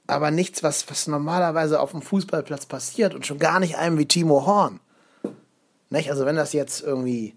aber 0.09 0.31
nichts, 0.31 0.63
was, 0.63 0.89
was 0.89 1.07
normalerweise 1.07 1.79
auf 1.79 1.91
dem 1.91 2.01
Fußballplatz 2.01 2.65
passiert 2.65 3.13
und 3.13 3.27
schon 3.27 3.37
gar 3.37 3.59
nicht 3.59 3.77
einem 3.77 3.99
wie 3.99 4.07
Timo 4.07 4.45
Horn. 4.45 4.79
Nicht? 5.91 6.09
Also 6.09 6.25
wenn 6.25 6.35
das 6.35 6.51
jetzt 6.51 6.81
irgendwie, 6.81 7.35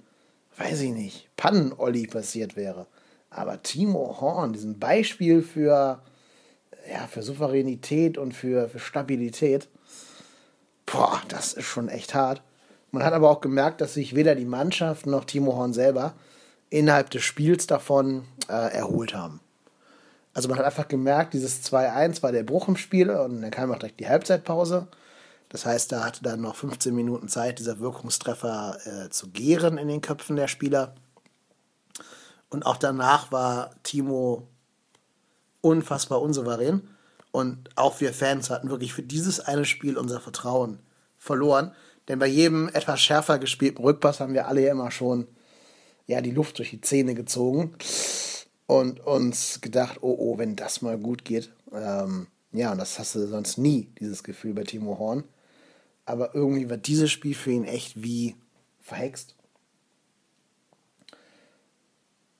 weiß 0.56 0.80
ich 0.80 0.92
nicht, 0.92 1.28
Pannen-Olli 1.36 2.06
passiert 2.06 2.56
wäre. 2.56 2.86
Aber 3.28 3.62
Timo 3.62 4.18
Horn, 4.20 4.54
diesen 4.54 4.78
Beispiel 4.78 5.42
für, 5.42 6.00
ja, 6.90 7.06
für 7.08 7.22
Souveränität 7.22 8.16
und 8.16 8.32
für, 8.32 8.70
für 8.70 8.78
Stabilität, 8.78 9.68
boah, 10.86 11.20
das 11.28 11.52
ist 11.52 11.66
schon 11.66 11.90
echt 11.90 12.14
hart. 12.14 12.40
Man 12.90 13.04
hat 13.04 13.12
aber 13.12 13.28
auch 13.28 13.42
gemerkt, 13.42 13.82
dass 13.82 13.94
sich 13.94 14.14
weder 14.14 14.34
die 14.34 14.46
Mannschaft 14.46 15.04
noch 15.04 15.26
Timo 15.26 15.56
Horn 15.56 15.74
selber 15.74 16.14
innerhalb 16.72 17.10
des 17.10 17.22
Spiels 17.22 17.66
davon 17.66 18.24
äh, 18.48 18.52
erholt 18.52 19.14
haben. 19.14 19.40
Also 20.32 20.48
man 20.48 20.58
hat 20.58 20.64
einfach 20.64 20.88
gemerkt, 20.88 21.34
dieses 21.34 21.62
2-1 21.70 22.22
war 22.22 22.32
der 22.32 22.44
Bruch 22.44 22.66
im 22.68 22.78
Spiel 22.78 23.10
und 23.10 23.42
dann 23.42 23.50
kam 23.50 23.70
auch 23.70 23.78
direkt 23.78 24.00
die 24.00 24.08
Halbzeitpause. 24.08 24.88
Das 25.50 25.66
heißt, 25.66 25.92
da 25.92 26.02
hatte 26.04 26.22
dann 26.22 26.40
noch 26.40 26.56
15 26.56 26.94
Minuten 26.94 27.28
Zeit, 27.28 27.58
dieser 27.58 27.78
Wirkungstreffer 27.78 28.78
äh, 28.86 29.10
zu 29.10 29.28
gären 29.28 29.76
in 29.76 29.88
den 29.88 30.00
Köpfen 30.00 30.36
der 30.36 30.48
Spieler. 30.48 30.94
Und 32.48 32.64
auch 32.64 32.78
danach 32.78 33.30
war 33.30 33.74
Timo 33.82 34.48
unfassbar 35.60 36.22
unsouverän. 36.22 36.88
Und 37.32 37.68
auch 37.76 38.00
wir 38.00 38.14
Fans 38.14 38.48
hatten 38.48 38.70
wirklich 38.70 38.94
für 38.94 39.02
dieses 39.02 39.40
eine 39.40 39.66
Spiel 39.66 39.98
unser 39.98 40.20
Vertrauen 40.20 40.78
verloren. 41.18 41.72
Denn 42.08 42.18
bei 42.18 42.26
jedem 42.26 42.70
etwas 42.70 43.02
schärfer 43.02 43.38
gespielten 43.38 43.82
Rückpass 43.82 44.20
haben 44.20 44.32
wir 44.32 44.48
alle 44.48 44.62
ja 44.62 44.72
immer 44.72 44.90
schon 44.90 45.28
ja, 46.06 46.20
die 46.20 46.30
Luft 46.30 46.58
durch 46.58 46.70
die 46.70 46.80
Zähne 46.80 47.14
gezogen 47.14 47.74
und 48.66 49.00
uns 49.00 49.60
gedacht, 49.60 49.98
oh, 50.02 50.16
oh, 50.18 50.38
wenn 50.38 50.56
das 50.56 50.82
mal 50.82 50.98
gut 50.98 51.24
geht. 51.24 51.50
Ähm, 51.72 52.26
ja, 52.52 52.72
und 52.72 52.78
das 52.78 52.98
hast 52.98 53.14
du 53.14 53.26
sonst 53.26 53.58
nie, 53.58 53.88
dieses 53.98 54.22
Gefühl 54.22 54.54
bei 54.54 54.64
Timo 54.64 54.98
Horn. 54.98 55.24
Aber 56.04 56.34
irgendwie 56.34 56.68
war 56.68 56.76
dieses 56.76 57.10
Spiel 57.10 57.34
für 57.34 57.52
ihn 57.52 57.64
echt 57.64 58.02
wie 58.02 58.34
verhext. 58.80 59.34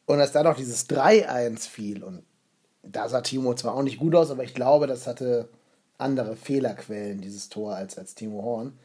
Und 0.06 0.20
als 0.20 0.32
dann 0.32 0.44
noch 0.44 0.56
dieses 0.56 0.88
3-1 0.88 1.68
fiel, 1.68 2.02
und 2.02 2.22
da 2.82 3.08
sah 3.08 3.20
Timo 3.20 3.54
zwar 3.54 3.74
auch 3.74 3.82
nicht 3.82 3.98
gut 3.98 4.14
aus, 4.14 4.30
aber 4.30 4.44
ich 4.44 4.54
glaube, 4.54 4.86
das 4.86 5.06
hatte 5.06 5.48
andere 5.96 6.36
Fehlerquellen, 6.36 7.20
dieses 7.20 7.48
Tor, 7.48 7.74
als, 7.74 7.96
als 7.96 8.14
Timo 8.14 8.42
Horn. 8.42 8.78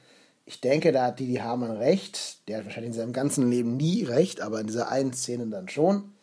Ich 0.48 0.62
denke, 0.62 0.94
da 0.94 1.08
hat 1.08 1.20
Didi 1.20 1.36
Hamann 1.36 1.75
recht. 1.75 2.48
Der 2.48 2.58
hat 2.58 2.66
wahrscheinlich 2.66 2.94
in 2.94 2.98
seinem 2.98 3.12
ganzen 3.12 3.51
Leben 3.51 3.75
nie 3.75 4.06
recht, 4.06 4.39
aber 4.39 4.62
in 4.62 4.68
dieser 4.68 4.89
einen 4.89 5.12
Szene 5.12 5.46
dann 5.48 5.68
schon. 5.68 6.13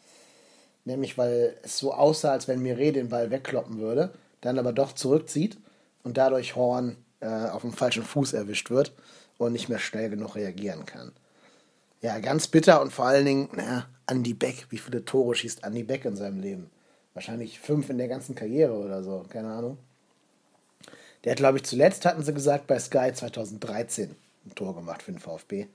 Nämlich, 0.87 1.19
weil 1.19 1.59
es 1.63 1.77
so 1.77 1.93
aussah, 1.93 2.33
als 2.33 2.49
wenn 2.49 2.63
Mire 2.63 2.91
den 2.91 3.11
Ball 3.11 3.31
wegkloppen 3.31 3.79
würde, 3.81 4.15
dann 4.41 4.59
aber 4.59 4.73
doch 4.73 4.93
zurückzieht 4.93 5.59
und 6.05 6.17
dadurch 6.17 6.57
Horn 6.57 6.97
äh, 7.21 7.27
auf 7.27 7.61
dem 7.61 7.75
falschen 7.75 8.03
Fuß 8.03 8.33
erwischt 8.33 8.71
wird 8.71 8.95
und 9.37 9.53
nicht 9.53 9.69
mehr 9.69 9.79
schnell 9.79 10.09
genug 10.09 10.37
reagieren 10.37 10.87
kann. 10.87 11.13
Ja, 12.01 12.19
ganz 12.19 12.49
bitter 12.49 12.81
und 12.81 12.95
vor 12.95 13.05
allen 13.05 13.27
Dingen, 13.27 13.51
naja, 13.53 13.87
Andy 14.07 14.33
Beck. 14.33 14.69
Wie 14.71 14.79
viele 14.79 15.05
Tore 15.05 15.35
schießt 15.35 15.65
Andy 15.65 15.83
Beck 15.83 16.07
in 16.07 16.17
seinem 16.17 16.41
Leben? 16.41 16.71
Wahrscheinlich 17.13 17.61
fünf 17.61 17.91
in 17.91 17.99
der 17.99 18.09
ganzen 18.09 18.35
Karriere 18.35 18.73
oder 18.73 19.03
so, 19.03 19.27
keine 19.29 19.53
Ahnung. 19.53 19.77
Der 21.25 21.33
hat, 21.33 21.39
glaube 21.39 21.59
ich, 21.59 21.65
zuletzt, 21.65 22.05
hatten 22.05 22.23
sie 22.23 22.35
gesagt, 22.35 22.67
bei 22.67 22.79
Sky 22.79 23.13
2013 23.13 24.15
ein 24.47 24.55
Tor 24.55 24.75
gemacht 24.75 25.03
für 25.03 25.13
den 25.13 25.21
VfB. 25.21 25.67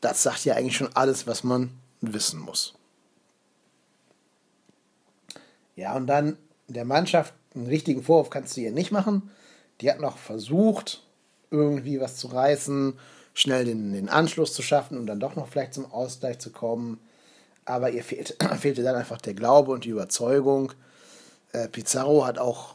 Das 0.00 0.22
sagt 0.22 0.44
ja 0.44 0.54
eigentlich 0.54 0.76
schon 0.76 0.94
alles, 0.94 1.26
was 1.26 1.44
man 1.44 1.70
wissen 2.00 2.40
muss. 2.40 2.74
Ja, 5.76 5.94
und 5.96 6.06
dann 6.06 6.38
der 6.66 6.84
Mannschaft 6.84 7.34
einen 7.54 7.66
richtigen 7.66 8.02
Vorwurf 8.02 8.30
kannst 8.30 8.56
du 8.56 8.60
ihr 8.60 8.72
nicht 8.72 8.90
machen. 8.90 9.30
Die 9.80 9.90
hat 9.90 10.00
noch 10.00 10.18
versucht, 10.18 11.02
irgendwie 11.50 12.00
was 12.00 12.16
zu 12.16 12.28
reißen, 12.28 12.98
schnell 13.34 13.64
den, 13.64 13.92
den 13.92 14.08
Anschluss 14.08 14.54
zu 14.54 14.62
schaffen 14.62 14.98
und 14.98 15.06
dann 15.06 15.20
doch 15.20 15.36
noch 15.36 15.48
vielleicht 15.48 15.74
zum 15.74 15.90
Ausgleich 15.90 16.38
zu 16.38 16.50
kommen. 16.50 16.98
Aber 17.64 17.90
ihr 17.90 18.02
fehlte, 18.02 18.34
fehlte 18.58 18.82
dann 18.82 18.96
einfach 18.96 19.20
der 19.20 19.34
Glaube 19.34 19.72
und 19.72 19.84
die 19.84 19.90
Überzeugung. 19.90 20.72
Äh, 21.52 21.68
Pizarro 21.68 22.26
hat 22.26 22.38
auch 22.38 22.74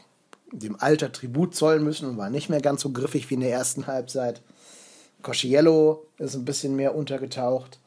dem 0.52 0.80
Alter 0.80 1.12
Tribut 1.12 1.54
zollen 1.54 1.84
müssen 1.84 2.08
und 2.08 2.16
war 2.16 2.30
nicht 2.30 2.48
mehr 2.48 2.60
ganz 2.60 2.82
so 2.82 2.90
griffig 2.90 3.28
wie 3.30 3.34
in 3.34 3.40
der 3.40 3.52
ersten 3.52 3.86
Halbzeit. 3.86 4.42
Cosciello 5.22 6.06
ist 6.18 6.34
ein 6.34 6.44
bisschen 6.44 6.76
mehr 6.76 6.94
untergetaucht, 6.94 7.80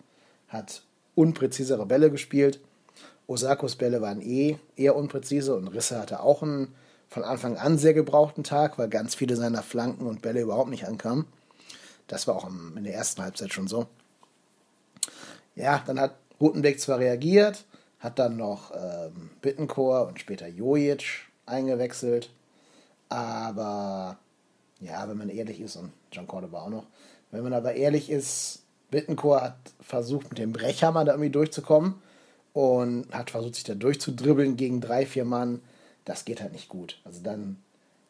hat 0.47 0.81
unpräzisere 1.15 1.85
Bälle 1.85 2.11
gespielt. 2.11 2.59
Osakos 3.27 3.75
Bälle 3.75 4.01
waren 4.01 4.21
eh 4.21 4.57
eher 4.75 4.95
unpräzise 4.95 5.55
und 5.55 5.67
Risse 5.67 5.99
hatte 5.99 6.21
auch 6.21 6.41
einen 6.41 6.73
von 7.09 7.23
Anfang 7.23 7.57
an 7.57 7.77
sehr 7.77 7.93
gebrauchten 7.93 8.43
Tag, 8.43 8.77
weil 8.77 8.89
ganz 8.89 9.15
viele 9.15 9.35
seiner 9.35 9.63
Flanken 9.63 10.07
und 10.07 10.21
Bälle 10.21 10.41
überhaupt 10.41 10.69
nicht 10.69 10.87
ankamen. 10.87 11.25
Das 12.07 12.27
war 12.27 12.35
auch 12.35 12.49
in 12.49 12.83
der 12.83 12.93
ersten 12.93 13.21
Halbzeit 13.21 13.53
schon 13.53 13.67
so. 13.67 13.87
Ja, 15.55 15.83
dann 15.87 15.99
hat 15.99 16.15
Rutenbeck 16.39 16.79
zwar 16.79 16.99
reagiert, 16.99 17.65
hat 17.99 18.19
dann 18.19 18.37
noch 18.37 18.71
ähm, 18.71 19.29
Bittencourt 19.41 20.09
und 20.09 20.19
später 20.19 20.47
Jojic 20.47 21.27
eingewechselt, 21.45 22.29
aber 23.09 24.17
ja, 24.79 25.07
wenn 25.07 25.17
man 25.17 25.29
ehrlich 25.29 25.59
ist, 25.59 25.75
und 25.75 25.91
John 26.11 26.27
Cordoba 26.27 26.61
auch 26.61 26.69
noch, 26.69 26.85
wenn 27.31 27.43
man 27.43 27.53
aber 27.53 27.73
ehrlich 27.73 28.09
ist, 28.09 28.63
Bittencourt 28.89 29.41
hat 29.41 29.57
versucht, 29.81 30.29
mit 30.29 30.39
dem 30.39 30.53
Brechhammer 30.53 31.03
da 31.03 31.13
irgendwie 31.13 31.29
durchzukommen 31.29 31.95
und 32.53 33.11
hat 33.11 33.31
versucht, 33.31 33.55
sich 33.55 33.63
da 33.63 33.75
durchzudribbeln 33.75 34.55
gegen 34.55 34.79
drei, 34.81 35.05
vier 35.05 35.25
Mann. 35.25 35.61
Das 36.05 36.25
geht 36.25 36.41
halt 36.41 36.53
nicht 36.53 36.69
gut. 36.69 36.99
Also 37.03 37.21
dann 37.21 37.57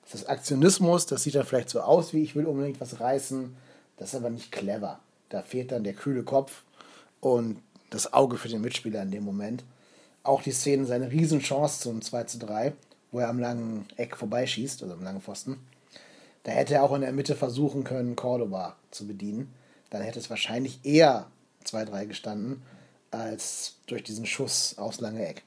ist 0.06 0.14
das 0.14 0.28
Aktionismus, 0.28 1.06
das 1.08 1.24
sieht 1.24 1.36
dann 1.36 1.46
vielleicht 1.46 1.70
so 1.70 1.82
aus, 1.82 2.14
wie 2.14 2.22
ich 2.22 2.36
will 2.36 2.46
unbedingt 2.46 2.80
was 2.80 3.00
reißen. 3.00 3.56
Das 3.98 4.10
ist 4.10 4.16
aber 4.16 4.30
nicht 4.30 4.52
clever. 4.52 5.00
Da 5.30 5.42
fehlt 5.42 5.72
dann 5.72 5.84
der 5.84 5.94
kühle 5.94 6.24
Kopf 6.24 6.64
und 7.20 7.60
das 7.90 8.14
Auge 8.14 8.38
für 8.38 8.50
den 8.50 8.62
Mitspieler 8.62 9.02
in 9.02 9.12
dem 9.12 9.24
Moment. 9.24 9.64
Auch 10.24 10.44
die 10.44 10.52
Szene, 10.52 10.86
seine 10.86 11.12
Riesenchance 11.12 11.82
zum 11.82 12.02
2 12.02 12.24
zu 12.26 12.38
3, 12.40 12.74
wo 13.12 13.20
er 13.20 13.30
am 13.30 13.40
langen 13.40 13.88
Eck 13.96 14.16
vorbeischießt, 14.16 14.84
also 14.84 14.94
am 14.94 15.04
langen 15.04 15.22
Pfosten. 15.22 15.58
Da 16.44 16.52
hätte 16.52 16.76
er 16.76 16.84
auch 16.84 16.94
in 16.94 17.02
der 17.02 17.12
Mitte 17.12 17.36
versuchen 17.36 17.84
können, 17.84 18.16
Cordoba 18.16 18.76
zu 18.92 19.08
bedienen. 19.08 19.54
Dann 19.90 20.02
hätte 20.02 20.20
es 20.20 20.30
wahrscheinlich 20.30 20.80
eher 20.84 21.28
2-3 21.66 22.06
gestanden 22.06 22.64
als 23.12 23.76
durch 23.88 24.04
diesen 24.04 24.26
Schuss 24.26 24.78
aufs 24.78 25.00
lange 25.00 25.26
Eck. 25.26 25.44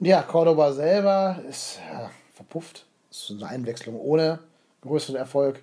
Ja, 0.00 0.22
Cordoba 0.22 0.72
selber 0.72 1.40
ist 1.48 1.78
ja, 1.90 2.10
verpufft. 2.34 2.86
Das 3.08 3.30
ist 3.30 3.30
eine 3.30 3.48
Einwechslung 3.48 3.98
ohne 3.98 4.40
größeren 4.82 5.16
Erfolg. 5.16 5.62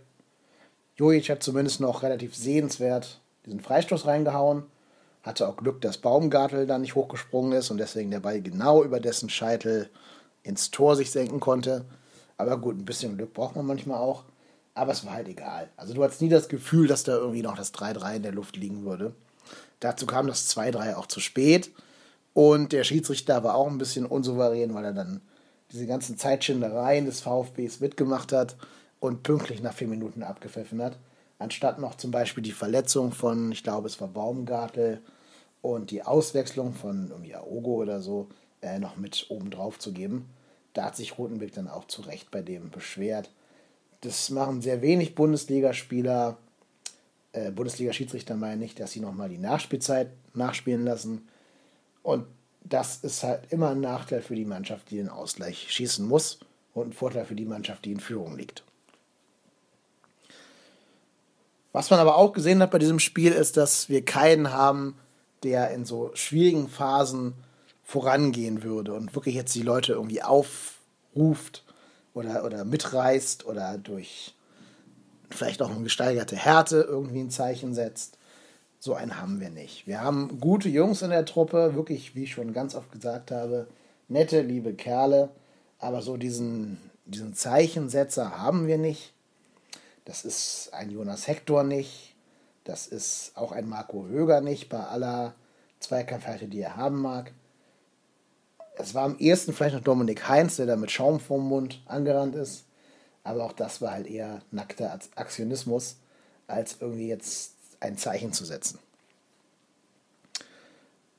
Jojic 0.95 1.29
hat 1.29 1.43
zumindest 1.43 1.79
noch 1.79 2.03
relativ 2.03 2.35
sehenswert 2.35 3.19
diesen 3.45 3.59
Freistoß 3.59 4.05
reingehauen. 4.05 4.63
Hatte 5.23 5.47
auch 5.47 5.57
Glück, 5.57 5.81
dass 5.81 5.99
Baumgartel 5.99 6.65
da 6.65 6.79
nicht 6.79 6.95
hochgesprungen 6.95 7.51
ist 7.53 7.69
und 7.69 7.77
deswegen 7.77 8.11
der 8.11 8.19
Ball 8.19 8.41
genau 8.41 8.83
über 8.83 8.99
dessen 8.99 9.29
Scheitel 9.29 9.89
ins 10.43 10.71
Tor 10.71 10.95
sich 10.95 11.11
senken 11.11 11.39
konnte. 11.39 11.85
Aber 12.37 12.57
gut, 12.57 12.77
ein 12.77 12.85
bisschen 12.85 13.17
Glück 13.17 13.33
braucht 13.33 13.55
man 13.55 13.67
manchmal 13.67 13.99
auch. 13.99 14.23
Aber 14.73 14.91
es 14.91 15.05
war 15.05 15.13
halt 15.13 15.27
egal. 15.27 15.69
Also 15.77 15.93
du 15.93 16.03
hattest 16.03 16.21
nie 16.21 16.29
das 16.29 16.47
Gefühl, 16.47 16.87
dass 16.87 17.03
da 17.03 17.13
irgendwie 17.13 17.43
noch 17.43 17.55
das 17.55 17.73
3-3 17.73 18.15
in 18.15 18.23
der 18.23 18.31
Luft 18.31 18.55
liegen 18.55 18.85
würde. 18.85 19.13
Dazu 19.79 20.05
kam 20.05 20.27
das 20.27 20.49
2-3 20.55 20.95
auch 20.95 21.05
zu 21.05 21.19
spät. 21.19 21.71
Und 22.33 22.71
der 22.71 22.83
Schiedsrichter 22.83 23.43
war 23.43 23.55
auch 23.55 23.67
ein 23.67 23.77
bisschen 23.77 24.05
unsouverän, 24.05 24.73
weil 24.73 24.85
er 24.85 24.93
dann 24.93 25.21
diese 25.71 25.85
ganzen 25.85 26.17
Zeitschindereien 26.17 27.05
des 27.05 27.21
VfBs 27.21 27.79
mitgemacht 27.79 28.31
hat 28.31 28.55
und 28.99 29.23
pünktlich 29.23 29.61
nach 29.61 29.73
vier 29.73 29.87
Minuten 29.87 30.23
abgepfiffen 30.23 30.81
hat. 30.81 30.97
Anstatt 31.39 31.79
noch 31.79 31.95
zum 31.95 32.11
Beispiel 32.11 32.43
die 32.43 32.51
Verletzung 32.51 33.11
von, 33.11 33.51
ich 33.51 33.63
glaube, 33.63 33.87
es 33.87 33.99
war 33.99 34.07
Baumgartel 34.07 35.01
und 35.61 35.91
die 35.91 36.03
Auswechslung 36.03 36.73
von 36.73 37.09
irgendwie 37.09 37.35
Aogo 37.35 37.75
oder 37.75 38.01
so 38.01 38.29
äh, 38.61 38.79
noch 38.79 38.97
mit 38.97 39.25
oben 39.29 39.51
drauf 39.51 39.79
zu 39.79 39.91
geben. 39.91 40.29
Da 40.73 40.85
hat 40.85 40.95
sich 40.95 41.17
Rotenbeck 41.17 41.53
dann 41.53 41.67
auch 41.67 41.85
zu 41.85 42.01
Recht 42.01 42.31
bei 42.31 42.41
dem 42.41 42.69
beschwert. 42.69 43.29
Das 44.01 44.29
machen 44.29 44.61
sehr 44.61 44.81
wenig 44.81 45.15
Bundesligaspieler, 45.15 46.37
äh, 47.33 47.51
Bundesliga-Schiedsrichter 47.51 48.35
meinen 48.35 48.59
nicht, 48.59 48.79
dass 48.79 48.91
sie 48.91 48.99
nochmal 48.99 49.29
die 49.29 49.37
Nachspielzeit 49.37 50.09
nachspielen 50.33 50.85
lassen. 50.85 51.27
Und 52.01 52.25
das 52.63 52.97
ist 52.97 53.23
halt 53.23 53.51
immer 53.51 53.69
ein 53.71 53.81
Nachteil 53.81 54.21
für 54.21 54.35
die 54.35 54.45
Mannschaft, 54.45 54.89
die 54.89 54.97
den 54.97 55.09
Ausgleich 55.09 55.71
schießen 55.71 56.07
muss 56.07 56.39
und 56.73 56.89
ein 56.89 56.93
Vorteil 56.93 57.25
für 57.25 57.35
die 57.35 57.45
Mannschaft, 57.45 57.85
die 57.85 57.91
in 57.91 57.99
Führung 57.99 58.37
liegt. 58.37 58.63
Was 61.73 61.89
man 61.89 61.99
aber 61.99 62.17
auch 62.17 62.33
gesehen 62.33 62.61
hat 62.61 62.71
bei 62.71 62.79
diesem 62.79 62.99
Spiel 62.99 63.31
ist, 63.31 63.55
dass 63.55 63.87
wir 63.87 64.03
keinen 64.03 64.51
haben, 64.51 64.95
der 65.43 65.71
in 65.71 65.85
so 65.85 66.11
schwierigen 66.13 66.67
Phasen 66.67 67.33
vorangehen 67.83 68.63
würde 68.63 68.93
und 68.93 69.15
wirklich 69.15 69.35
jetzt 69.35 69.53
die 69.55 69.63
Leute 69.63 69.93
irgendwie 69.93 70.21
aufruft 70.21 71.63
oder, 72.13 72.45
oder 72.45 72.63
mitreißt 72.63 73.45
oder 73.45 73.77
durch 73.77 74.35
vielleicht 75.29 75.61
auch 75.61 75.69
eine 75.69 75.83
gesteigerte 75.83 76.35
Härte 76.35 76.85
irgendwie 76.87 77.19
ein 77.19 77.29
Zeichen 77.29 77.73
setzt. 77.73 78.17
So 78.79 78.95
einen 78.95 79.19
haben 79.19 79.39
wir 79.39 79.49
nicht. 79.49 79.87
Wir 79.87 80.01
haben 80.01 80.39
gute 80.39 80.69
Jungs 80.69 81.01
in 81.01 81.11
der 81.11 81.25
Truppe, 81.25 81.75
wirklich, 81.75 82.15
wie 82.15 82.23
ich 82.23 82.31
schon 82.31 82.53
ganz 82.53 82.75
oft 82.75 82.91
gesagt 82.91 83.31
habe, 83.31 83.67
nette, 84.07 84.41
liebe 84.41 84.73
Kerle, 84.73 85.29
aber 85.77 86.01
so 86.01 86.17
diesen, 86.17 86.77
diesen 87.05 87.33
Zeichensetzer 87.33 88.37
haben 88.37 88.67
wir 88.67 88.77
nicht. 88.77 89.13
Das 90.05 90.25
ist 90.25 90.69
ein 90.73 90.89
Jonas 90.89 91.27
Hector 91.27 91.63
nicht. 91.63 92.10
Das 92.71 92.87
ist 92.87 93.33
auch 93.35 93.51
ein 93.51 93.67
Marco 93.67 94.05
Höger 94.07 94.39
nicht, 94.39 94.69
bei 94.69 94.79
aller 94.79 95.35
Zweikampfhärte, 95.81 96.47
die 96.47 96.61
er 96.61 96.77
haben 96.77 97.01
mag. 97.01 97.33
Es 98.77 98.95
war 98.95 99.03
am 99.03 99.17
ehesten 99.17 99.51
vielleicht 99.51 99.75
noch 99.75 99.83
Dominik 99.83 100.29
Heinz, 100.29 100.55
der 100.55 100.67
da 100.67 100.77
mit 100.77 100.89
Schaum 100.89 101.19
vorm 101.19 101.49
Mund 101.49 101.81
angerannt 101.85 102.33
ist. 102.33 102.63
Aber 103.25 103.43
auch 103.43 103.51
das 103.51 103.81
war 103.81 103.91
halt 103.91 104.07
eher 104.07 104.41
nackter 104.51 104.97
Aktionismus, 105.15 105.97
als 106.47 106.77
irgendwie 106.79 107.09
jetzt 107.09 107.55
ein 107.81 107.97
Zeichen 107.97 108.31
zu 108.31 108.45
setzen. 108.45 108.79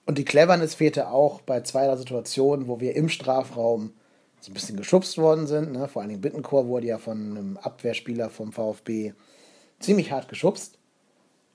Und 0.06 0.16
die 0.16 0.24
Cleverness 0.24 0.72
fehlte 0.72 1.10
auch 1.10 1.42
bei 1.42 1.60
zwei 1.60 1.94
Situationen, 1.94 2.66
wo 2.66 2.80
wir 2.80 2.96
im 2.96 3.10
Strafraum 3.10 3.92
so 4.40 4.50
ein 4.50 4.54
bisschen 4.54 4.78
geschubst 4.78 5.18
worden 5.18 5.46
sind. 5.46 5.72
Ne? 5.72 5.86
Vor 5.86 6.00
allen 6.00 6.08
Dingen 6.08 6.22
Bittenchor 6.22 6.66
wurde 6.66 6.86
ja 6.86 6.96
von 6.96 7.36
einem 7.36 7.56
Abwehrspieler 7.58 8.30
vom 8.30 8.52
VfB 8.52 9.12
ziemlich 9.80 10.12
hart 10.12 10.30
geschubst. 10.30 10.78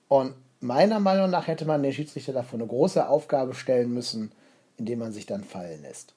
Und 0.07 0.33
meiner 0.59 0.99
Meinung 0.99 1.29
nach 1.29 1.47
hätte 1.47 1.65
man 1.65 1.83
den 1.83 1.93
Schiedsrichter 1.93 2.33
dafür 2.33 2.59
eine 2.59 2.67
große 2.67 3.07
Aufgabe 3.07 3.53
stellen 3.53 3.93
müssen, 3.93 4.31
indem 4.77 4.99
man 4.99 5.13
sich 5.13 5.25
dann 5.25 5.43
fallen 5.43 5.81
lässt. 5.81 6.13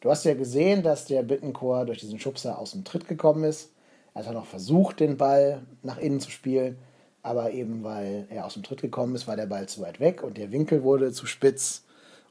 Du 0.00 0.10
hast 0.10 0.24
ja 0.24 0.34
gesehen, 0.34 0.82
dass 0.82 1.06
der 1.06 1.22
Bittenchor 1.22 1.86
durch 1.86 1.98
diesen 1.98 2.18
Schubser 2.18 2.58
aus 2.58 2.72
dem 2.72 2.84
Tritt 2.84 3.08
gekommen 3.08 3.44
ist. 3.44 3.70
Er 4.12 4.24
hat 4.24 4.34
noch 4.34 4.46
versucht, 4.46 5.00
den 5.00 5.16
Ball 5.16 5.62
nach 5.82 5.98
innen 5.98 6.20
zu 6.20 6.30
spielen 6.30 6.76
aber 7.24 7.52
eben 7.52 7.82
weil 7.82 8.26
er 8.28 8.44
aus 8.44 8.52
dem 8.52 8.62
Tritt 8.62 8.82
gekommen 8.82 9.14
ist, 9.16 9.26
war 9.26 9.34
der 9.34 9.46
Ball 9.46 9.66
zu 9.66 9.80
weit 9.80 9.98
weg 9.98 10.22
und 10.22 10.36
der 10.36 10.52
Winkel 10.52 10.84
wurde 10.84 11.10
zu 11.10 11.26
spitz 11.26 11.82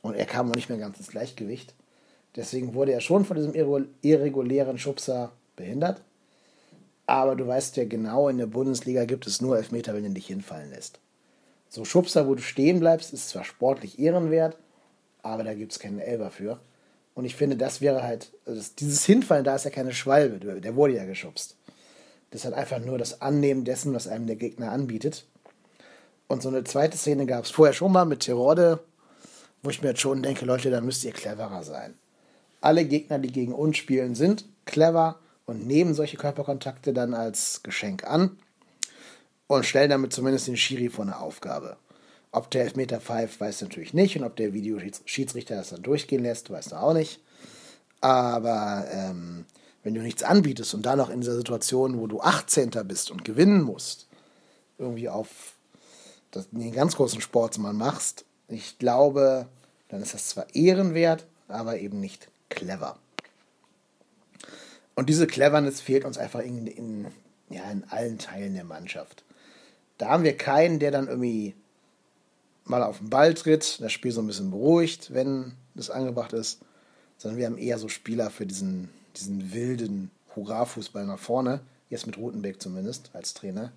und 0.04 0.14
er 0.14 0.26
kam 0.26 0.50
auch 0.50 0.56
nicht 0.56 0.70
mehr 0.70 0.78
ganz 0.78 1.00
ins 1.00 1.10
Gleichgewicht. 1.10 1.74
Deswegen 2.36 2.76
wurde 2.76 2.94
er 2.94 3.02
schon 3.02 3.26
von 3.26 3.36
diesem 3.36 3.56
irregulären 3.56 4.78
Schubser 4.78 5.32
behindert. 5.56 6.02
Aber 7.06 7.36
du 7.36 7.48
weißt 7.48 7.76
ja 7.78 7.86
genau, 7.86 8.30
in 8.30 8.38
der 8.38 8.46
Bundesliga 8.46 9.06
gibt 9.06 9.28
es 9.28 9.42
nur 9.42 9.58
Elfmeter, 9.58 9.94
wenn 9.94 10.04
du 10.04 10.12
dich 10.12 10.28
hinfallen 10.28 10.70
lässt. 10.70 11.00
So 11.70 11.86
Schubser, 11.86 12.28
wo 12.28 12.36
du 12.36 12.42
stehen 12.42 12.80
bleibst, 12.80 13.14
ist 13.14 13.30
zwar 13.30 13.44
sportlich 13.44 14.00
ehrenwert, 14.00 14.58
aber 15.22 15.44
da 15.44 15.54
gibt 15.54 15.72
es 15.72 15.80
keinen 15.80 16.00
Elber 16.00 16.30
für. 16.32 16.60
Und 17.16 17.26
ich 17.26 17.36
finde, 17.36 17.58
das 17.58 17.82
wäre 17.82 18.04
halt, 18.04 18.32
also 18.46 18.62
dieses 18.80 19.06
Hinfallen, 19.06 19.44
da 19.44 19.56
ist 19.56 19.66
ja 19.66 19.72
keine 19.72 19.94
Schwalbe, 19.94 20.62
der 20.62 20.76
wurde 20.76 20.96
ja 20.96 21.06
geschubst. 21.06 21.56
Das 22.32 22.42
ist 22.42 22.46
halt 22.46 22.56
einfach 22.56 22.80
nur 22.80 22.98
das 22.98 23.22
Annehmen 23.22 23.66
dessen, 23.66 23.94
was 23.94 24.08
einem 24.08 24.26
der 24.26 24.36
Gegner 24.36 24.72
anbietet. 24.72 25.26
Und 26.28 26.42
so 26.42 26.50
eine 26.50 26.64
zweite 26.64 26.98
Szene 26.98 27.26
gab 27.26 27.46
es 27.46 27.52
vorher 27.52 27.74
schon 27.74 27.92
mal 27.92 28.06
mit 28.06 28.22
Tirode, 28.22 28.80
wo 29.62 29.70
ich 29.70 29.82
mir 29.82 29.90
jetzt 29.90 30.02
schon 30.02 30.24
denke, 30.24 30.46
Leute, 30.46 30.72
da 30.72 30.82
müsst 30.82 31.04
ihr 31.04 31.12
cleverer 31.12 31.64
sein. 31.64 31.94
Alle 32.62 32.86
Gegner, 32.86 33.20
die 33.20 33.32
gegen 33.32 33.54
uns 33.54 33.78
spielen, 33.78 34.16
sind 34.16 34.46
clever 34.66 35.20
und 35.46 35.68
nehmen 35.68 35.94
solche 35.94 36.18
Körperkontakte 36.18 36.94
dann 36.94 37.14
als 37.14 37.62
Geschenk 37.64 38.04
an 38.06 38.38
und 39.48 39.66
stellen 39.66 39.90
damit 39.90 40.14
zumindest 40.14 40.48
den 40.48 40.58
Schiri 40.58 40.90
vor 40.90 41.06
eine 41.06 41.20
Aufgabe. 41.20 41.78
Ob 42.32 42.50
der 42.50 42.64
Elfmeter 42.64 43.00
pfeift, 43.00 43.40
weiß 43.40 43.62
natürlich 43.62 43.94
nicht 43.94 44.18
und 44.18 44.24
ob 44.24 44.36
der 44.36 44.54
Videoschiedsrichter 44.54 45.56
das 45.56 45.70
dann 45.70 45.84
durchgehen 45.84 46.24
lässt, 46.24 46.50
weiß 46.50 46.72
er 46.72 46.84
auch 46.84 46.94
nicht. 46.94 47.20
Aber 48.02 48.86
ähm, 48.92 49.46
wenn 49.84 49.94
du 49.94 50.02
nichts 50.02 50.24
anbietest 50.24 50.74
und 50.74 50.86
dann 50.86 50.98
noch 50.98 51.10
in 51.10 51.22
dieser 51.22 51.36
Situation, 51.36 52.00
wo 52.00 52.08
du 52.08 52.22
18. 52.22 52.72
bist 52.86 53.12
und 53.12 53.24
gewinnen 53.24 53.62
musst, 53.62 54.08
irgendwie 54.78 55.10
auf 55.10 55.54
das, 56.32 56.50
den 56.50 56.74
ganz 56.74 56.96
großen 56.96 57.22
Sportsmann 57.22 57.78
machst, 57.78 58.26
ich 58.48 58.80
glaube, 58.80 59.48
dann 59.90 60.02
ist 60.02 60.14
das 60.14 60.30
zwar 60.30 60.54
ehrenwert, 60.56 61.26
aber 61.48 61.78
eben 61.80 62.00
nicht 62.00 62.30
clever. 62.50 62.98
Und 64.96 65.10
diese 65.10 65.28
Cleverness 65.28 65.82
fehlt 65.82 66.06
uns 66.06 66.18
einfach 66.18 66.40
in, 66.40 66.68
in, 66.68 67.08
ja, 67.50 67.70
in 67.72 67.84
allen 67.90 68.18
Teilen 68.18 68.54
der 68.54 68.64
Mannschaft. 68.64 69.24
Da 69.98 70.10
haben 70.10 70.24
wir 70.24 70.38
keinen, 70.38 70.80
der 70.80 70.92
dann 70.92 71.08
irgendwie 71.08 71.56
mal 72.66 72.84
auf 72.84 73.00
den 73.00 73.10
Ball 73.10 73.34
tritt, 73.34 73.82
das 73.82 73.92
Spiel 73.92 74.12
so 74.12 74.22
ein 74.22 74.28
bisschen 74.28 74.52
beruhigt, 74.52 75.14
wenn 75.14 75.54
das 75.76 75.90
angebracht 75.90 76.34
ist, 76.34 76.60
sondern 77.18 77.40
wir 77.40 77.46
haben 77.46 77.58
eher 77.58 77.78
so 77.78 77.90
Spieler 77.90 78.30
für 78.30 78.46
diesen 78.46 78.90
diesen 79.18 79.54
wilden 79.54 80.12
Hurra-Fußball 80.36 81.06
nach 81.06 81.20
vorne. 81.20 81.62
Jetzt 81.90 82.08
mit 82.08 82.18
Rutenbeck 82.18 82.62
zumindest 82.62 83.12
als 83.14 83.34
Trainer. 83.34 83.72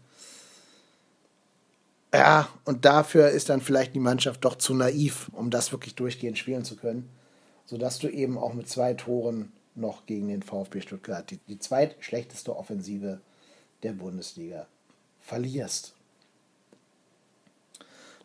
Ja, 2.15 2.49
und 2.65 2.85
dafür 2.85 3.29
ist 3.29 3.51
dann 3.51 3.61
vielleicht 3.61 3.95
die 3.95 4.01
Mannschaft 4.01 4.45
doch 4.45 4.57
zu 4.57 4.73
naiv, 4.75 5.29
um 5.33 5.51
das 5.51 5.73
wirklich 5.73 5.95
durchgehend 5.97 6.39
spielen 6.39 6.65
zu 6.65 6.77
können. 6.77 7.11
Sodass 7.67 7.99
du 7.99 8.09
eben 8.09 8.39
auch 8.39 8.55
mit 8.55 8.69
zwei 8.69 8.95
Toren 8.95 9.53
noch 9.77 10.07
gegen 10.07 10.29
den 10.29 10.43
VfB 10.43 10.81
Stuttgart, 10.81 11.31
die, 11.31 11.39
die 11.49 11.59
zweitschlechteste 11.59 12.57
Offensive 12.57 13.21
der 13.83 13.93
Bundesliga, 13.93 14.67
verlierst. 15.21 15.95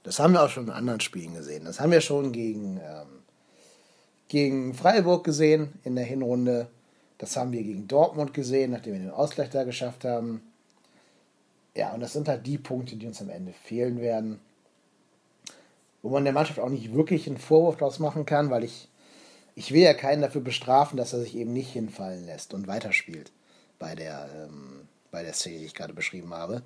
Das 0.04 0.20
haben 0.20 0.34
wir 0.34 0.44
auch 0.44 0.50
schon 0.50 0.66
in 0.66 0.72
anderen 0.72 1.00
Spielen 1.00 1.36
gesehen. 1.36 1.66
Das 1.66 1.80
haben 1.80 1.92
wir 1.92 2.02
schon 2.02 2.32
gegen, 2.32 2.78
ähm, 2.78 3.08
gegen 4.28 4.74
Freiburg 4.74 5.24
gesehen 5.24 5.74
in 5.84 5.96
der 5.96 6.06
Hinrunde. 6.06 6.68
Das 7.18 7.38
haben 7.38 7.52
wir 7.52 7.62
gegen 7.62 7.88
Dortmund 7.88 8.34
gesehen, 8.34 8.72
nachdem 8.72 8.94
wir 8.94 9.00
den 9.00 9.12
Ausgleich 9.12 9.52
da 9.52 9.64
geschafft 9.64 10.06
haben. 10.06 10.42
Ja, 11.76 11.94
und 11.94 12.00
das 12.02 12.14
sind 12.14 12.28
halt 12.28 12.46
die 12.48 12.58
Punkte, 12.58 12.96
die 12.96 13.06
uns 13.06 13.22
am 13.22 13.30
Ende 13.30 13.54
fehlen 13.54 14.02
werden. 14.02 14.40
Wo 16.02 16.10
man 16.10 16.24
der 16.24 16.34
Mannschaft 16.34 16.60
auch 16.60 16.70
nicht 16.70 16.94
wirklich 16.94 17.28
einen 17.28 17.38
Vorwurf 17.38 17.78
daraus 17.78 18.00
machen 18.00 18.26
kann, 18.26 18.50
weil 18.50 18.64
ich, 18.64 18.90
ich 19.56 19.72
will 19.72 19.82
ja 19.82 19.94
keinen 19.94 20.22
dafür 20.22 20.42
bestrafen, 20.42 20.98
dass 20.98 21.14
er 21.14 21.20
sich 21.20 21.36
eben 21.36 21.54
nicht 21.54 21.72
hinfallen 21.72 22.26
lässt 22.26 22.54
und 22.54 22.68
weiterspielt 22.68 23.32
bei 23.80 23.96
der, 23.96 24.30
ähm, 24.36 24.88
bei 25.12 25.24
der 25.24 25.34
Szene, 25.34 25.60
die 25.60 25.66
ich 25.66 25.76
gerade 25.76 25.94
beschrieben 25.94 26.34
habe. 26.34 26.64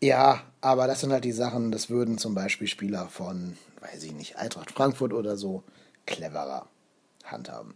Ja, 0.00 0.42
aber 0.60 0.86
das 0.86 1.00
sind 1.00 1.12
halt 1.12 1.24
die 1.24 1.32
Sachen, 1.32 1.72
das 1.72 1.88
würden 1.88 2.18
zum 2.18 2.34
Beispiel 2.34 2.68
Spieler 2.68 3.08
von, 3.08 3.56
weiß 3.80 4.02
ich 4.04 4.12
nicht, 4.12 4.36
Eintracht 4.36 4.70
Frankfurt 4.70 5.12
oder 5.12 5.36
so 5.36 5.62
cleverer 6.04 6.68
handhaben. 7.24 7.74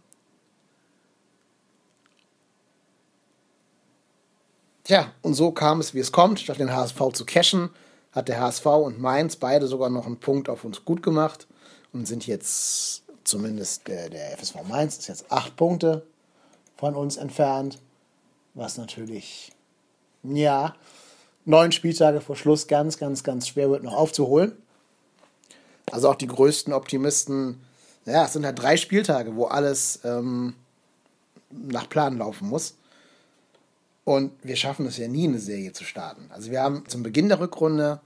Tja, 4.83 5.13
und 5.21 5.35
so 5.35 5.51
kam 5.51 5.79
es, 5.79 5.93
wie 5.93 5.99
es 5.99 6.11
kommt. 6.11 6.39
Statt 6.39 6.59
den 6.59 6.73
HSV 6.73 6.99
zu 7.13 7.25
cashen, 7.25 7.69
hat 8.11 8.27
der 8.27 8.41
HSV 8.41 8.65
und 8.65 8.99
Mainz 8.99 9.35
beide 9.35 9.67
sogar 9.67 9.89
noch 9.89 10.05
einen 10.05 10.19
Punkt 10.19 10.49
auf 10.49 10.65
uns 10.65 10.83
gut 10.85 11.03
gemacht 11.03 11.47
und 11.93 12.07
sind 12.07 12.27
jetzt, 12.27 13.03
zumindest 13.31 13.87
der, 13.87 14.09
der 14.09 14.37
FSV 14.37 14.63
Mainz, 14.67 14.97
ist 14.97 15.07
jetzt 15.07 15.31
acht 15.31 15.55
Punkte 15.55 16.05
von 16.77 16.95
uns 16.95 17.17
entfernt. 17.17 17.79
Was 18.53 18.77
natürlich, 18.77 19.53
ja, 20.23 20.75
neun 21.45 21.71
Spieltage 21.71 22.21
vor 22.21 22.35
Schluss 22.35 22.67
ganz, 22.67 22.97
ganz, 22.97 23.23
ganz 23.23 23.47
schwer 23.47 23.69
wird 23.71 23.83
noch 23.83 23.93
aufzuholen. 23.93 24.51
Also 25.91 26.09
auch 26.09 26.15
die 26.15 26.27
größten 26.27 26.73
Optimisten, 26.73 27.61
ja, 28.05 28.25
es 28.25 28.33
sind 28.33 28.45
halt 28.45 28.61
drei 28.61 28.77
Spieltage, 28.77 29.35
wo 29.35 29.45
alles 29.45 30.01
ähm, 30.03 30.55
nach 31.49 31.89
Plan 31.89 32.17
laufen 32.17 32.49
muss. 32.49 32.75
Und 34.03 34.31
wir 34.43 34.55
schaffen 34.55 34.85
es 34.85 34.97
ja 34.97 35.07
nie, 35.07 35.27
eine 35.27 35.39
Serie 35.39 35.73
zu 35.73 35.83
starten. 35.83 36.29
Also 36.31 36.51
wir 36.51 36.61
haben 36.61 36.83
zum 36.87 37.03
Beginn 37.03 37.29
der 37.29 37.39
Rückrunde 37.39 38.01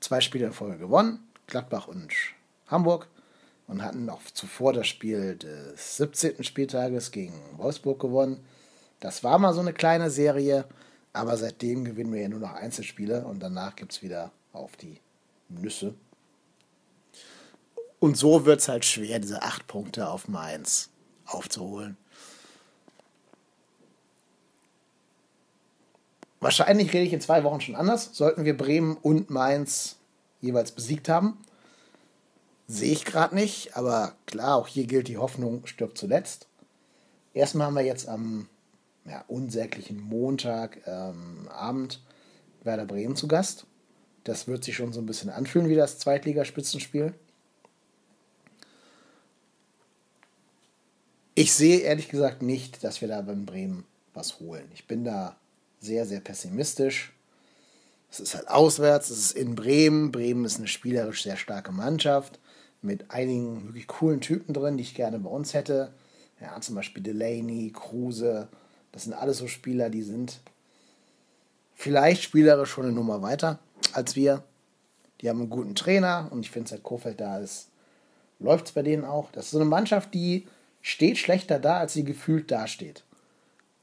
zwei 0.00 0.20
Spiele 0.20 0.46
in 0.46 0.52
Folge 0.52 0.78
gewonnen, 0.78 1.26
Gladbach 1.46 1.88
und 1.88 2.12
Hamburg, 2.68 3.08
und 3.72 3.82
hatten 3.82 4.08
auch 4.10 4.20
zuvor 4.34 4.74
das 4.74 4.86
Spiel 4.86 5.36
des 5.36 5.96
17. 5.96 6.44
Spieltages 6.44 7.10
gegen 7.10 7.32
Wolfsburg 7.56 7.98
gewonnen. 7.98 8.44
Das 9.00 9.24
war 9.24 9.38
mal 9.38 9.54
so 9.54 9.60
eine 9.60 9.72
kleine 9.72 10.10
Serie, 10.10 10.66
aber 11.14 11.38
seitdem 11.38 11.84
gewinnen 11.84 12.12
wir 12.12 12.20
ja 12.20 12.28
nur 12.28 12.40
noch 12.40 12.52
Einzelspiele 12.52 13.24
und 13.24 13.40
danach 13.40 13.74
gibt 13.74 13.92
es 13.92 14.02
wieder 14.02 14.30
auf 14.52 14.76
die 14.76 15.00
Nüsse. 15.48 15.94
Und 17.98 18.18
so 18.18 18.44
wird 18.44 18.60
es 18.60 18.68
halt 18.68 18.84
schwer, 18.84 19.18
diese 19.18 19.42
acht 19.42 19.66
Punkte 19.66 20.08
auf 20.08 20.28
Mainz 20.28 20.90
aufzuholen. 21.24 21.96
Wahrscheinlich 26.40 26.92
rede 26.92 27.06
ich 27.06 27.12
in 27.12 27.20
zwei 27.20 27.42
Wochen 27.44 27.60
schon 27.60 27.76
anders. 27.76 28.10
Sollten 28.12 28.44
wir 28.44 28.56
Bremen 28.56 28.96
und 28.96 29.30
Mainz 29.30 29.96
jeweils 30.40 30.72
besiegt 30.72 31.08
haben. 31.08 31.38
Sehe 32.68 32.92
ich 32.92 33.04
gerade 33.04 33.34
nicht, 33.34 33.76
aber 33.76 34.14
klar, 34.26 34.56
auch 34.56 34.66
hier 34.66 34.86
gilt 34.86 35.08
die 35.08 35.18
Hoffnung 35.18 35.66
stirbt 35.66 35.98
zuletzt. 35.98 36.46
Erstmal 37.34 37.66
haben 37.66 37.74
wir 37.74 37.82
jetzt 37.82 38.08
am 38.08 38.48
ja, 39.04 39.24
unsäglichen 39.28 40.00
Montagabend 40.00 41.94
ähm, 41.94 42.64
Werder 42.64 42.86
Bremen 42.86 43.16
zu 43.16 43.26
Gast. 43.26 43.66
Das 44.24 44.46
wird 44.46 44.62
sich 44.62 44.76
schon 44.76 44.92
so 44.92 45.00
ein 45.00 45.06
bisschen 45.06 45.30
anfühlen 45.30 45.68
wie 45.68 45.74
das 45.74 45.98
Zweitligaspitzenspiel. 45.98 47.12
Ich 51.34 51.52
sehe 51.54 51.80
ehrlich 51.80 52.08
gesagt 52.08 52.42
nicht, 52.42 52.84
dass 52.84 53.00
wir 53.00 53.08
da 53.08 53.22
beim 53.22 53.46
Bremen 53.46 53.84
was 54.14 54.38
holen. 54.38 54.70
Ich 54.74 54.86
bin 54.86 55.02
da 55.02 55.36
sehr, 55.80 56.06
sehr 56.06 56.20
pessimistisch. 56.20 57.12
Es 58.10 58.20
ist 58.20 58.34
halt 58.34 58.48
auswärts, 58.48 59.10
es 59.10 59.18
ist 59.18 59.32
in 59.32 59.54
Bremen. 59.54 60.12
Bremen 60.12 60.44
ist 60.44 60.58
eine 60.58 60.68
spielerisch 60.68 61.22
sehr 61.22 61.38
starke 61.38 61.72
Mannschaft 61.72 62.38
mit 62.82 63.10
einigen 63.10 63.64
wirklich 63.66 63.86
coolen 63.86 64.20
Typen 64.20 64.52
drin, 64.52 64.76
die 64.76 64.82
ich 64.82 64.94
gerne 64.94 65.18
bei 65.18 65.30
uns 65.30 65.54
hätte. 65.54 65.92
Ja, 66.40 66.60
zum 66.60 66.74
Beispiel 66.74 67.02
Delaney, 67.02 67.72
Kruse. 67.72 68.48
Das 68.90 69.04
sind 69.04 69.14
alles 69.14 69.38
so 69.38 69.46
Spieler, 69.46 69.88
die 69.88 70.02
sind 70.02 70.40
vielleicht 71.74 72.22
spielerisch 72.22 72.70
schon 72.70 72.84
eine 72.84 72.92
Nummer 72.92 73.22
weiter 73.22 73.58
als 73.92 74.16
wir. 74.16 74.42
Die 75.20 75.28
haben 75.28 75.40
einen 75.40 75.50
guten 75.50 75.74
Trainer 75.74 76.28
und 76.30 76.40
ich 76.40 76.50
finde, 76.50 76.70
seit 76.70 76.82
Kofeld 76.82 77.20
da 77.20 77.38
ist, 77.38 77.68
läuft 78.40 78.66
es 78.66 78.72
bei 78.72 78.82
denen 78.82 79.04
auch. 79.04 79.30
Das 79.30 79.46
ist 79.46 79.50
so 79.52 79.58
eine 79.58 79.68
Mannschaft, 79.68 80.12
die 80.14 80.46
steht 80.80 81.18
schlechter 81.18 81.60
da, 81.60 81.78
als 81.78 81.92
sie 81.92 82.04
gefühlt 82.04 82.50
dasteht. 82.50 83.04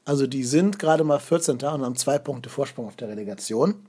Also 0.04 0.26
die 0.26 0.44
sind 0.44 0.78
gerade 0.78 1.04
mal 1.04 1.18
14. 1.18 1.54
und 1.54 1.62
haben 1.62 1.96
zwei 1.96 2.18
Punkte 2.18 2.50
Vorsprung 2.50 2.86
auf 2.86 2.96
der 2.96 3.08
Relegation 3.08 3.86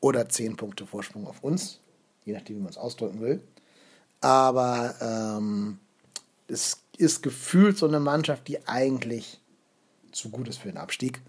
oder 0.00 0.28
zehn 0.28 0.56
Punkte 0.56 0.86
Vorsprung 0.86 1.26
auf 1.26 1.44
uns, 1.44 1.80
je 2.24 2.32
nachdem, 2.32 2.56
wie 2.56 2.62
man 2.62 2.70
es 2.70 2.78
ausdrücken 2.78 3.20
will. 3.20 3.42
Aber 4.20 4.94
ähm, 5.00 5.78
es 6.48 6.82
ist 6.98 7.22
gefühlt 7.22 7.78
so 7.78 7.86
eine 7.86 8.00
Mannschaft, 8.00 8.48
die 8.48 8.66
eigentlich 8.68 9.40
zu 10.12 10.30
gut 10.30 10.48
ist 10.48 10.58
für 10.58 10.68
den 10.68 10.76
Abstieg. 10.76 11.20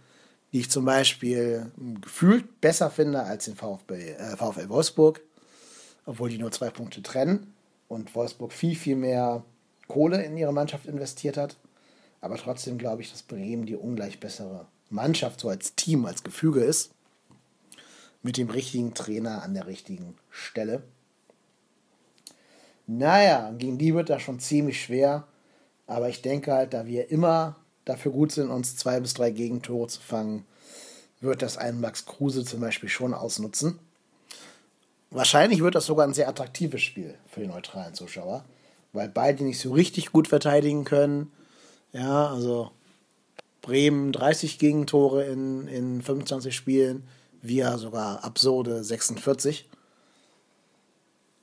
Die 0.52 0.60
ich 0.60 0.70
zum 0.70 0.84
Beispiel 0.84 1.72
gefühlt 2.02 2.60
besser 2.60 2.90
finde 2.90 3.24
als 3.24 3.46
den 3.46 3.56
VfB, 3.56 4.12
äh, 4.12 4.36
VfL 4.36 4.68
Wolfsburg, 4.68 5.22
obwohl 6.06 6.30
die 6.30 6.38
nur 6.38 6.52
zwei 6.52 6.70
Punkte 6.70 7.02
trennen 7.02 7.54
und 7.88 8.14
Wolfsburg 8.16 8.52
viel, 8.52 8.76
viel 8.76 8.98
mehr 8.98 9.46
Kohle 9.88 10.24
in 10.24 10.36
ihre 10.36 10.52
Mannschaft 10.52 10.88
investiert 10.88 11.38
hat. 11.38 11.56
Aber 12.20 12.38
trotzdem 12.38 12.78
glaube 12.78 13.02
ich, 13.02 13.12
dass 13.12 13.24
Bremen 13.24 13.66
die 13.66 13.78
ungleich 13.78 14.20
bessere 14.20 14.68
Mannschaft 14.90 15.40
so 15.40 15.50
als 15.50 15.76
Team, 15.76 16.06
als 16.06 16.24
Gefüge 16.24 16.62
ist. 16.62 16.92
Mit 18.22 18.38
dem 18.38 18.50
richtigen 18.50 18.94
Trainer 18.94 19.42
an 19.42 19.54
der 19.54 19.68
richtigen 19.68 20.16
Stelle. 20.30 20.84
Naja, 22.88 23.52
gegen 23.58 23.78
die 23.78 23.94
wird 23.96 24.10
das 24.10 24.22
schon 24.22 24.40
ziemlich 24.40 24.82
schwer. 24.82 25.28
Aber 25.88 26.10
ich 26.10 26.22
denke 26.22 26.54
halt, 26.54 26.74
da 26.74 26.86
wir 26.86 27.12
immer 27.12 27.58
dafür 27.86 28.12
gut 28.12 28.32
sind, 28.32 28.50
uns 28.50 28.78
zwei 28.78 29.00
bis 29.00 29.14
drei 29.14 29.32
Gegentore 29.32 29.88
zu 29.88 30.02
fangen, 30.02 30.46
wird 31.20 31.42
das 31.42 31.58
ein 31.58 31.80
Max 31.80 32.06
Kruse 32.06 32.46
zum 32.46 32.62
Beispiel 32.62 32.90
schon 32.90 33.14
ausnutzen. 33.14 33.80
Wahrscheinlich 35.10 35.62
wird 35.62 35.76
das 35.76 35.86
sogar 35.86 36.08
ein 36.08 36.14
sehr 36.14 36.30
attraktives 36.30 36.82
Spiel 36.82 37.16
für 37.28 37.42
die 37.42 37.48
neutralen 37.48 37.94
Zuschauer, 37.94 38.46
weil 38.94 39.10
beide 39.10 39.44
nicht 39.44 39.60
so 39.60 39.74
richtig 39.74 40.12
gut 40.12 40.28
verteidigen 40.28 40.86
können. 40.86 41.32
Ja, 41.92 42.30
also 42.30 42.72
Bremen 43.62 44.14
30 44.14 44.58
Gegentore 44.58 45.26
in, 45.26 45.68
in 45.68 46.02
25 46.02 46.56
Spielen, 46.56 47.08
wir 47.42 47.78
sogar 47.78 48.24
absurde 48.24 48.84
46 48.84 49.68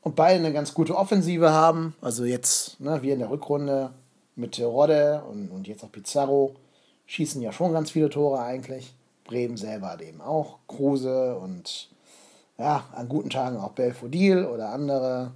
und 0.09 0.17
beide 0.17 0.39
eine 0.39 0.55
ganz 0.55 0.73
gute 0.73 0.97
Offensive 0.97 1.51
haben. 1.51 1.95
Also 2.01 2.25
jetzt, 2.25 2.81
ne, 2.81 3.03
wir 3.03 3.13
in 3.13 3.19
der 3.19 3.29
Rückrunde 3.29 3.91
mit 4.37 4.59
Rodde 4.59 5.23
und, 5.29 5.51
und 5.51 5.69
jetzt 5.69 5.85
auch 5.85 5.93
Pizarro 5.93 6.55
schießen 7.05 7.43
ja 7.43 7.53
schon 7.53 7.75
ganz 7.75 7.91
viele 7.91 8.09
Tore 8.09 8.41
eigentlich. 8.41 8.95
Bremen 9.25 9.59
selber 9.59 9.89
hat 9.89 10.01
eben 10.01 10.23
auch 10.23 10.61
Kruse 10.67 11.37
und 11.37 11.91
ja, 12.57 12.85
an 12.95 13.11
guten 13.11 13.29
Tagen 13.29 13.59
auch 13.59 13.73
Belfodil 13.73 14.47
oder 14.47 14.71
andere, 14.71 15.33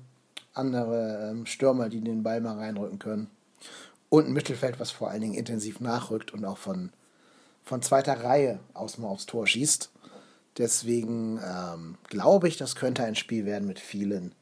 andere 0.55 1.33
ähm, 1.33 1.45
Stürmer, 1.45 1.91
die 1.91 2.01
den 2.01 2.23
Ball 2.23 2.41
mal 2.41 2.57
reinrücken 2.57 2.99
können. 2.99 3.29
Und 4.09 4.29
ein 4.29 4.33
Mittelfeld, 4.33 4.81
was 4.81 4.91
vor 4.91 5.11
allen 5.11 5.21
Dingen 5.21 5.35
intensiv 5.35 5.81
nachrückt 5.81 6.33
und 6.33 6.47
auch 6.47 6.57
von, 6.57 6.95
von 7.63 7.83
zweiter 7.83 8.25
Reihe 8.25 8.59
aus 8.73 8.97
mal 8.97 9.09
aufs 9.09 9.27
Tor 9.27 9.47
schießt. 9.47 9.91
Deswegen 10.57 11.39
ähm, 11.45 11.99
glaube 12.09 12.49
ich, 12.49 12.57
das 12.57 12.75
könnte 12.75 13.05
ein 13.05 13.17
Spiel 13.17 13.45
werden 13.45 13.69
mit 13.69 13.79
vielen 13.79 14.35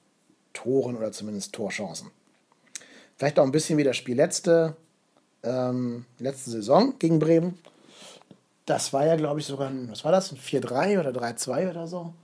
Toren 0.53 0.97
oder 0.97 1.13
zumindest 1.13 1.53
Torchancen. 1.53 2.11
Vielleicht 3.17 3.39
auch 3.39 3.45
ein 3.45 3.53
bisschen 3.53 3.79
wie 3.79 3.85
das 3.85 3.97
Spiel 3.97 4.17
letzte, 4.17 4.77
ähm, 5.43 6.07
letzte 6.19 6.51
Saison 6.51 6.99
gegen 6.99 7.19
Bremen. 7.19 7.59
Das 8.67 8.93
war 8.93 9.07
ja, 9.07 9.17
glaube 9.17 9.41
ich, 9.41 9.47
sogar 9.47 9.69
ein, 9.69 9.91
was 9.91 10.05
war 10.05 10.13
das, 10.13 10.33
ein 10.33 10.39
4-3 10.39 11.01
oder 11.01 11.11
3-2 11.11 11.71
oder 11.71 11.87
so. 11.87 12.15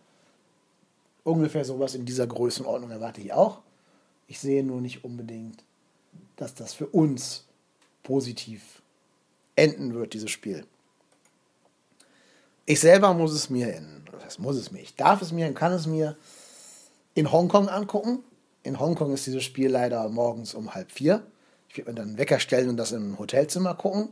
Ungefähr 1.25 1.65
sowas 1.65 1.95
in 1.95 2.07
dieser 2.07 2.27
Größenordnung 2.27 2.91
erwarte 2.91 3.21
ich 3.21 3.33
auch. 3.33 3.59
Ich 4.29 4.41
sehe 4.41 4.65
nur 4.65 4.81
nicht 4.81 5.05
unbedingt, 5.05 5.65
dass 6.37 6.55
das 6.55 6.73
für 6.73 6.87
uns 6.87 7.45
positiv 8.03 8.81
enden 9.57 9.95
wird, 9.95 10.15
dieses 10.15 10.31
Spiel. 10.31 10.65
Ich 12.65 12.81
selber 12.81 13.15
muss 13.15 13.33
es 13.33 13.51
mir 13.51 13.75
in, 13.75 14.03
das 14.23 14.39
muss 14.39 14.57
es 14.57 14.71
mir, 14.71 14.81
ich 14.81 14.95
darf 14.97 15.23
es 15.23 15.33
mir 15.33 15.47
und 15.47 15.55
kann 15.55 15.73
es 15.73 15.87
mir 15.87 16.17
in 17.17 17.33
Hongkong 17.33 17.69
angucken. 17.69 18.23
In 18.63 18.79
Hongkong 18.79 19.13
ist 19.13 19.27
dieses 19.27 19.43
Spiel 19.43 19.71
leider 19.71 20.09
morgens 20.11 20.55
um 20.55 20.75
halb 20.75 20.93
vier. 20.93 21.27
Ich 21.69 21.77
werde 21.77 21.91
mir 21.91 21.97
dann 21.97 22.09
einen 22.09 22.19
Wecker 22.19 22.39
stellen 22.39 22.69
und 22.69 22.77
das 22.77 22.93
im 22.93 23.19
Hotelzimmer 23.19 23.75
gucken, 23.75 24.11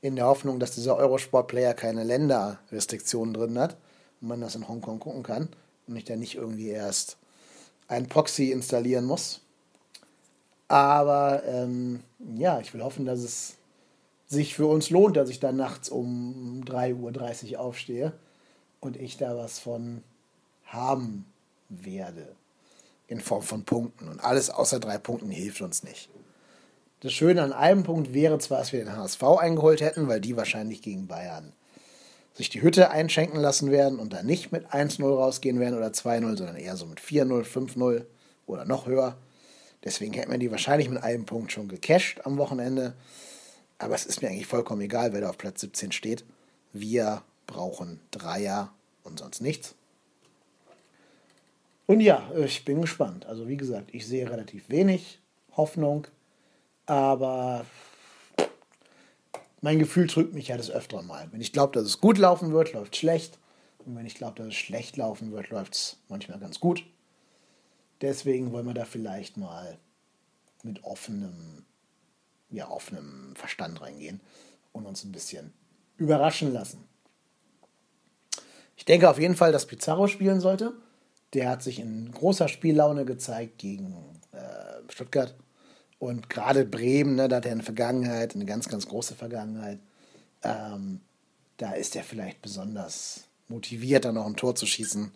in 0.00 0.16
der 0.16 0.24
Hoffnung, 0.24 0.58
dass 0.58 0.74
dieser 0.74 0.96
Eurosport-Player 0.96 1.74
keine 1.74 2.02
Länderrestriktionen 2.02 3.34
drin 3.34 3.58
hat 3.58 3.76
und 4.20 4.28
man 4.28 4.40
das 4.40 4.54
in 4.54 4.66
Hongkong 4.66 5.00
gucken 5.00 5.22
kann 5.22 5.48
und 5.86 5.96
ich 5.96 6.04
dann 6.04 6.18
nicht 6.18 6.34
irgendwie 6.34 6.70
erst 6.70 7.18
ein 7.88 8.08
Proxy 8.08 8.50
installieren 8.50 9.04
muss. 9.04 9.42
Aber 10.68 11.42
ähm, 11.44 12.02
ja, 12.36 12.58
ich 12.60 12.72
will 12.72 12.82
hoffen, 12.82 13.04
dass 13.04 13.20
es 13.20 13.56
sich 14.28 14.54
für 14.54 14.66
uns 14.66 14.88
lohnt, 14.88 15.18
dass 15.18 15.28
ich 15.28 15.40
da 15.40 15.52
nachts 15.52 15.90
um 15.90 16.62
3.30 16.64 17.52
Uhr 17.52 17.60
aufstehe 17.60 18.12
und 18.80 18.96
ich 18.96 19.18
da 19.18 19.36
was 19.36 19.58
von 19.58 20.02
haben 20.64 21.26
werde. 21.70 22.36
In 23.06 23.20
Form 23.20 23.42
von 23.42 23.64
Punkten. 23.64 24.08
Und 24.08 24.22
alles 24.22 24.50
außer 24.50 24.78
drei 24.78 24.98
Punkten 24.98 25.30
hilft 25.30 25.62
uns 25.62 25.82
nicht. 25.82 26.10
Das 27.00 27.12
Schöne 27.12 27.42
an 27.42 27.52
einem 27.52 27.82
Punkt 27.82 28.12
wäre 28.12 28.38
zwar, 28.38 28.58
dass 28.58 28.72
wir 28.72 28.84
den 28.84 28.96
HSV 28.96 29.22
eingeholt 29.22 29.80
hätten, 29.80 30.06
weil 30.06 30.20
die 30.20 30.36
wahrscheinlich 30.36 30.82
gegen 30.82 31.06
Bayern 31.06 31.54
sich 32.34 32.50
die 32.50 32.62
Hütte 32.62 32.90
einschenken 32.90 33.40
lassen 33.40 33.70
werden 33.70 33.98
und 33.98 34.12
dann 34.12 34.26
nicht 34.26 34.52
mit 34.52 34.66
1-0 34.66 35.02
rausgehen 35.02 35.58
werden 35.58 35.76
oder 35.76 35.88
2-0, 35.88 36.36
sondern 36.36 36.56
eher 36.56 36.76
so 36.76 36.86
mit 36.86 37.00
4-0, 37.00 37.44
5-0 37.44 38.04
oder 38.46 38.64
noch 38.64 38.86
höher. 38.86 39.16
Deswegen 39.84 40.12
hätten 40.12 40.30
wir 40.30 40.38
die 40.38 40.50
wahrscheinlich 40.50 40.88
mit 40.88 41.02
einem 41.02 41.24
Punkt 41.24 41.52
schon 41.52 41.68
gecasht 41.68 42.20
am 42.24 42.36
Wochenende. 42.36 42.94
Aber 43.78 43.94
es 43.94 44.04
ist 44.04 44.20
mir 44.20 44.28
eigentlich 44.28 44.46
vollkommen 44.46 44.82
egal, 44.82 45.12
wer 45.12 45.22
da 45.22 45.30
auf 45.30 45.38
Platz 45.38 45.62
17 45.62 45.92
steht. 45.92 46.24
Wir 46.72 47.22
brauchen 47.46 48.00
Dreier 48.10 48.72
und 49.04 49.18
sonst 49.18 49.40
nichts. 49.40 49.74
Und 51.90 51.98
ja, 52.02 52.30
ich 52.36 52.64
bin 52.64 52.82
gespannt. 52.82 53.26
Also 53.26 53.48
wie 53.48 53.56
gesagt, 53.56 53.92
ich 53.92 54.06
sehe 54.06 54.30
relativ 54.30 54.68
wenig 54.70 55.18
Hoffnung, 55.56 56.06
aber 56.86 57.66
mein 59.60 59.80
Gefühl 59.80 60.06
drückt 60.06 60.32
mich 60.32 60.46
ja 60.46 60.56
das 60.56 60.70
öfter 60.70 61.02
mal. 61.02 61.26
Wenn 61.32 61.40
ich 61.40 61.52
glaube, 61.52 61.72
dass 61.72 61.82
es 61.82 62.00
gut 62.00 62.16
laufen 62.16 62.52
wird, 62.52 62.74
läuft 62.74 62.94
schlecht. 62.94 63.40
Und 63.84 63.96
wenn 63.96 64.06
ich 64.06 64.14
glaube, 64.14 64.36
dass 64.36 64.46
es 64.46 64.54
schlecht 64.54 64.98
laufen 64.98 65.32
wird, 65.32 65.50
läuft 65.50 65.74
es 65.74 65.96
manchmal 66.08 66.38
ganz 66.38 66.60
gut. 66.60 66.84
Deswegen 68.02 68.52
wollen 68.52 68.66
wir 68.66 68.74
da 68.74 68.84
vielleicht 68.84 69.36
mal 69.36 69.76
mit 70.62 70.84
offenem, 70.84 71.64
ja, 72.50 72.70
offenem 72.70 73.34
Verstand 73.34 73.80
reingehen 73.80 74.20
und 74.70 74.86
uns 74.86 75.02
ein 75.02 75.10
bisschen 75.10 75.52
überraschen 75.96 76.52
lassen. 76.52 76.84
Ich 78.76 78.84
denke 78.84 79.10
auf 79.10 79.18
jeden 79.18 79.34
Fall, 79.34 79.50
dass 79.50 79.66
Pizarro 79.66 80.06
spielen 80.06 80.38
sollte. 80.38 80.72
Der 81.34 81.48
hat 81.48 81.62
sich 81.62 81.78
in 81.78 82.10
großer 82.10 82.48
Spiellaune 82.48 83.04
gezeigt 83.04 83.58
gegen 83.58 83.94
äh, 84.32 84.92
Stuttgart. 84.92 85.34
Und 85.98 86.30
gerade 86.30 86.64
Bremen, 86.64 87.14
ne, 87.14 87.28
da 87.28 87.36
hat 87.36 87.46
er 87.46 87.52
eine 87.52 87.62
Vergangenheit, 87.62 88.34
eine 88.34 88.46
ganz, 88.46 88.68
ganz 88.68 88.88
große 88.88 89.14
Vergangenheit. 89.14 89.78
Ähm, 90.42 91.00
da 91.58 91.72
ist 91.72 91.94
er 91.94 92.02
vielleicht 92.02 92.40
besonders 92.40 93.24
motiviert, 93.48 94.04
da 94.04 94.12
noch 94.12 94.26
ein 94.26 94.36
Tor 94.36 94.54
zu 94.54 94.66
schießen. 94.66 95.12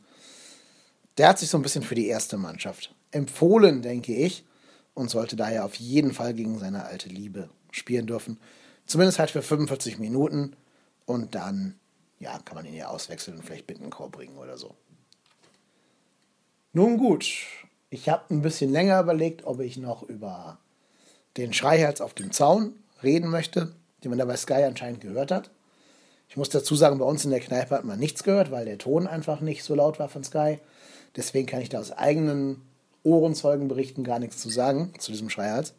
Der 1.17 1.29
hat 1.29 1.39
sich 1.39 1.49
so 1.49 1.57
ein 1.57 1.63
bisschen 1.63 1.83
für 1.83 1.95
die 1.95 2.09
erste 2.09 2.37
Mannschaft 2.37 2.95
empfohlen, 3.13 3.81
denke 3.81 4.15
ich, 4.15 4.45
und 4.93 5.11
sollte 5.11 5.37
daher 5.37 5.65
auf 5.65 5.77
jeden 5.77 6.13
Fall 6.13 6.35
gegen 6.35 6.59
seine 6.59 6.85
alte 6.85 7.09
Liebe 7.09 7.49
spielen 7.71 8.07
dürfen. 8.07 8.39
Zumindest 8.87 9.19
halt 9.19 9.31
für 9.31 9.43
45 9.43 9.99
Minuten 9.99 10.55
und 11.07 11.35
dann 11.35 11.79
ja, 12.19 12.39
kann 12.39 12.57
man 12.57 12.67
ihn 12.67 12.75
ja 12.75 12.89
auswechseln 12.89 13.37
und 13.37 13.45
vielleicht 13.45 13.67
Bittenkorb 13.67 14.13
bringen 14.13 14.37
oder 14.37 14.57
so. 14.57 14.75
Nun 16.77 16.99
gut, 16.99 17.31
ich 17.89 18.09
habe 18.09 18.35
ein 18.35 18.43
bisschen 18.43 18.73
länger 18.73 19.01
überlegt, 19.01 19.47
ob 19.47 19.61
ich 19.61 19.77
noch 19.77 20.03
über 20.03 20.59
den 21.37 21.53
Schreihals 21.53 22.01
auf 22.01 22.15
dem 22.15 22.33
Zaun 22.33 22.75
reden 23.01 23.31
möchte, 23.31 23.77
den 24.03 24.11
man 24.11 24.19
da 24.19 24.25
bei 24.25 24.37
Sky 24.37 24.65
anscheinend 24.65 25.01
gehört 25.01 25.31
hat. 25.31 25.53
Ich 26.29 26.37
muss 26.37 26.49
dazu 26.49 26.75
sagen, 26.75 26.99
bei 26.99 27.05
uns 27.05 27.25
in 27.25 27.31
der 27.31 27.39
Kneipe 27.39 27.77
hat 27.77 27.85
man 27.85 28.01
nichts 28.01 28.25
gehört, 28.25 28.51
weil 28.51 28.65
der 28.65 28.79
Ton 28.79 29.07
einfach 29.07 29.41
nicht 29.41 29.63
so 29.63 29.77
laut 29.77 30.01
war 30.01 30.09
von 30.09 30.25
Sky. 30.25 30.59
Deswegen 31.15 31.47
kann 31.47 31.61
ich 31.61 31.69
da 31.69 31.79
aus 31.79 31.93
eigenen 31.93 32.61
Ohrenzeugenberichten 33.05 34.03
gar 34.03 34.19
nichts 34.19 34.39
zu 34.39 34.51
sagen 34.51 34.95
zu 34.99 35.13
diesem 35.13 35.31
Schreihals. 35.31 35.75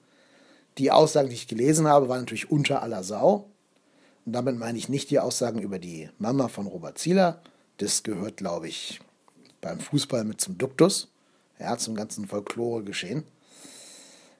Die 0.77 0.91
Aussagen, 0.91 1.27
die 1.27 1.35
ich 1.35 1.49
gelesen 1.49 1.89
habe, 1.89 2.07
waren 2.07 2.21
natürlich 2.21 2.49
unter 2.49 2.81
aller 2.81 3.03
Sau. 3.03 3.49
Und 4.25 4.31
damit 4.31 4.57
meine 4.57 4.77
ich 4.77 4.87
nicht 4.87 5.09
die 5.09 5.19
Aussagen 5.19 5.59
über 5.59 5.77
die 5.77 6.09
Mama 6.19 6.47
von 6.47 6.67
Robert 6.67 6.97
Zieler. 6.97 7.41
Das 7.79 8.03
gehört, 8.03 8.37
glaube 8.37 8.69
ich, 8.69 9.01
beim 9.65 9.79
Fußball 9.79 10.23
mit 10.23 10.39
zum 10.39 10.57
Duktus. 10.57 11.09
Ja, 11.59 11.77
zum 11.77 11.95
ganzen 11.95 12.27
Folklore-Geschehen. 12.27 13.23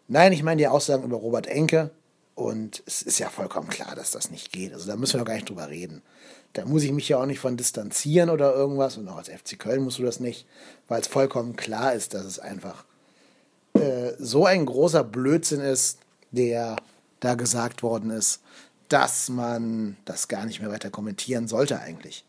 Nein, 0.08 0.34
ich 0.34 0.44
meine 0.44 0.60
die 0.60 0.68
Aussagen 0.68 1.04
über 1.04 1.18
Robert 1.18 1.48
Enke. 1.48 1.92
Und 2.36 2.84
es 2.86 3.02
ist 3.02 3.20
ja 3.20 3.30
vollkommen 3.30 3.70
klar, 3.70 3.96
dass 3.96 4.12
das 4.12 4.30
nicht 4.30 4.52
geht. 4.52 4.74
Also 4.74 4.88
da 4.88 4.98
müssen 4.98 5.14
wir 5.14 5.20
doch 5.20 5.28
gar 5.28 5.36
nicht 5.36 5.50
drüber 5.50 5.70
reden. 5.70 6.02
Da 6.54 6.66
muss 6.66 6.84
ich 6.84 6.92
mich 6.92 7.08
ja 7.08 7.18
auch 7.18 7.26
nicht 7.26 7.40
von 7.40 7.58
distanzieren 7.58 8.30
oder 8.30 8.54
irgendwas. 8.54 8.98
Und 8.98 9.08
auch 9.08 9.18
als 9.18 9.30
FC 9.30 9.58
Köln 9.58 9.84
musst 9.84 10.00
du 10.00 10.04
das 10.04 10.20
nicht, 10.20 10.46
weil 10.88 11.02
es 11.02 11.08
vollkommen 11.08 11.56
klar 11.56 11.94
ist, 11.94 12.14
dass 12.14 12.26
es 12.26 12.40
einfach 12.40 12.84
äh, 13.74 14.12
so 14.20 14.46
ein 14.46 14.66
großer 14.66 15.04
Blödsinn 15.04 15.62
ist, 15.62 16.00
der 16.32 16.76
da 17.22 17.36
gesagt 17.36 17.84
worden 17.84 18.10
ist 18.10 18.42
dass 18.90 19.30
man 19.30 19.98
das 20.06 20.28
gar 20.28 20.46
nicht 20.46 20.62
mehr 20.62 20.72
weiter 20.72 20.90
kommentieren 20.90 21.48
sollte 21.48 21.80
eigentlich. 21.80 22.24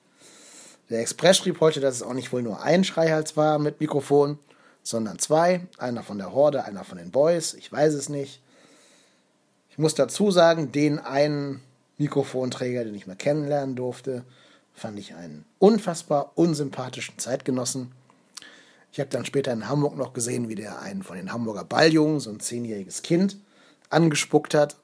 Der 0.88 1.00
Express 1.00 1.38
schrieb 1.38 1.60
heute, 1.60 1.80
dass 1.80 1.96
es 1.96 2.02
auch 2.02 2.14
nicht 2.14 2.32
wohl 2.32 2.42
nur 2.42 2.62
ein 2.62 2.84
Schreihals 2.84 3.36
war 3.36 3.58
mit 3.58 3.80
Mikrofon, 3.80 4.38
sondern 4.82 5.18
zwei. 5.18 5.66
Einer 5.78 6.02
von 6.02 6.18
der 6.18 6.32
Horde, 6.32 6.64
einer 6.64 6.84
von 6.84 6.98
den 6.98 7.10
Boys. 7.10 7.54
Ich 7.54 7.72
weiß 7.72 7.94
es 7.94 8.08
nicht. 8.08 8.40
Ich 9.70 9.78
muss 9.78 9.94
dazu 9.94 10.30
sagen, 10.30 10.70
den 10.70 11.00
einen 11.00 11.60
Mikrofonträger, 11.98 12.84
den 12.84 12.94
ich 12.94 13.06
mal 13.06 13.16
kennenlernen 13.16 13.74
durfte, 13.74 14.24
fand 14.74 14.98
ich 14.98 15.14
einen 15.14 15.44
unfassbar 15.58 16.32
unsympathischen 16.36 17.18
Zeitgenossen. 17.18 17.92
Ich 18.92 19.00
habe 19.00 19.10
dann 19.10 19.26
später 19.26 19.52
in 19.52 19.68
Hamburg 19.68 19.96
noch 19.96 20.12
gesehen, 20.12 20.48
wie 20.48 20.54
der 20.54 20.80
einen 20.80 21.02
von 21.02 21.16
den 21.16 21.32
Hamburger 21.32 21.64
Balljungen, 21.64 22.20
so 22.20 22.30
ein 22.30 22.40
zehnjähriges 22.40 23.02
Kind, 23.02 23.38
angespuckt 23.90 24.54
hat. 24.54 24.76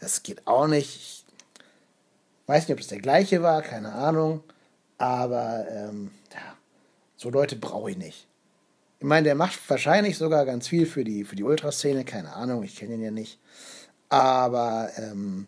Es 0.00 0.22
geht 0.22 0.46
auch 0.46 0.66
nicht. 0.66 1.24
Ich 1.24 1.24
weiß 2.48 2.68
nicht, 2.68 2.74
ob 2.74 2.80
es 2.80 2.88
der 2.88 3.00
gleiche 3.00 3.42
war, 3.42 3.62
keine 3.62 3.92
Ahnung. 3.92 4.44
Aber 4.98 5.66
ähm, 5.70 6.10
ja, 6.32 6.56
so 7.16 7.30
Leute 7.30 7.56
brauche 7.56 7.90
ich 7.90 7.98
nicht. 7.98 8.26
Ich 8.98 9.06
meine, 9.06 9.24
der 9.24 9.34
macht 9.34 9.58
wahrscheinlich 9.68 10.16
sogar 10.16 10.46
ganz 10.46 10.68
viel 10.68 10.86
für 10.86 11.04
die, 11.04 11.24
für 11.24 11.36
die 11.36 11.44
Ultraszene, 11.44 12.04
keine 12.04 12.32
Ahnung, 12.32 12.62
ich 12.62 12.76
kenne 12.76 12.94
ihn 12.94 13.02
ja 13.02 13.10
nicht. 13.10 13.38
Aber 14.08 14.90
ähm, 14.96 15.46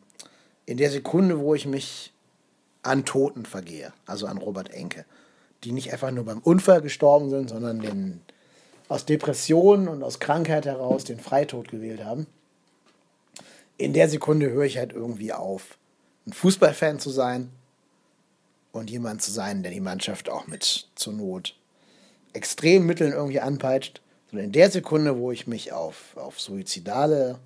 in 0.67 0.77
der 0.77 0.91
Sekunde, 0.91 1.41
wo 1.41 1.55
ich 1.55 1.67
mich 1.67 2.13
an 2.83 3.05
Toten 3.05 3.47
vergehe, 3.47 3.93
also 4.07 4.27
an 4.27 4.39
Robert 4.39 4.71
Enke, 4.71 5.07
die 5.65 5.73
nicht 5.73 5.93
einfach 5.93 6.11
nur 6.11 6.25
beim 6.25 6.41
Unfall 6.41 6.83
gestorben 6.83 7.31
sind, 7.31 7.49
sondern 7.49 7.81
den, 7.81 8.21
aus 8.89 9.07
Depressionen 9.07 9.89
und 9.89 10.03
aus 10.03 10.21
Krankheit 10.21 10.67
heraus 10.67 11.05
den 11.05 11.19
Freitod 11.19 11.69
gewählt 11.69 12.05
haben, 12.05 12.27
in 13.79 13.93
der 13.93 14.09
Sekunde 14.09 14.51
höre 14.51 14.65
ich 14.65 14.77
halt 14.77 14.93
irgendwie 14.93 15.33
auf, 15.33 15.79
ein 16.27 16.33
Fußballfan 16.33 16.99
zu 16.99 17.11
sein 17.11 17.51
und 18.73 18.91
jemand 18.91 19.23
zu 19.23 19.31
sein, 19.31 19.63
der 19.63 19.73
die 19.73 19.81
Mannschaft 19.81 20.29
auch 20.29 20.47
mit 20.47 20.89
zur 20.95 21.13
Not 21.13 21.55
extremen 22.33 22.87
Mitteln 22.87 23.13
irgendwie 23.13 23.41
anpeitscht. 23.41 24.01
Sondern 24.31 24.47
in 24.47 24.53
der 24.53 24.71
Sekunde, 24.71 25.19
wo 25.19 25.33
ich 25.33 25.47
mich 25.47 25.73
auf, 25.73 26.17
auf 26.17 26.39
suizidale, 26.41 27.39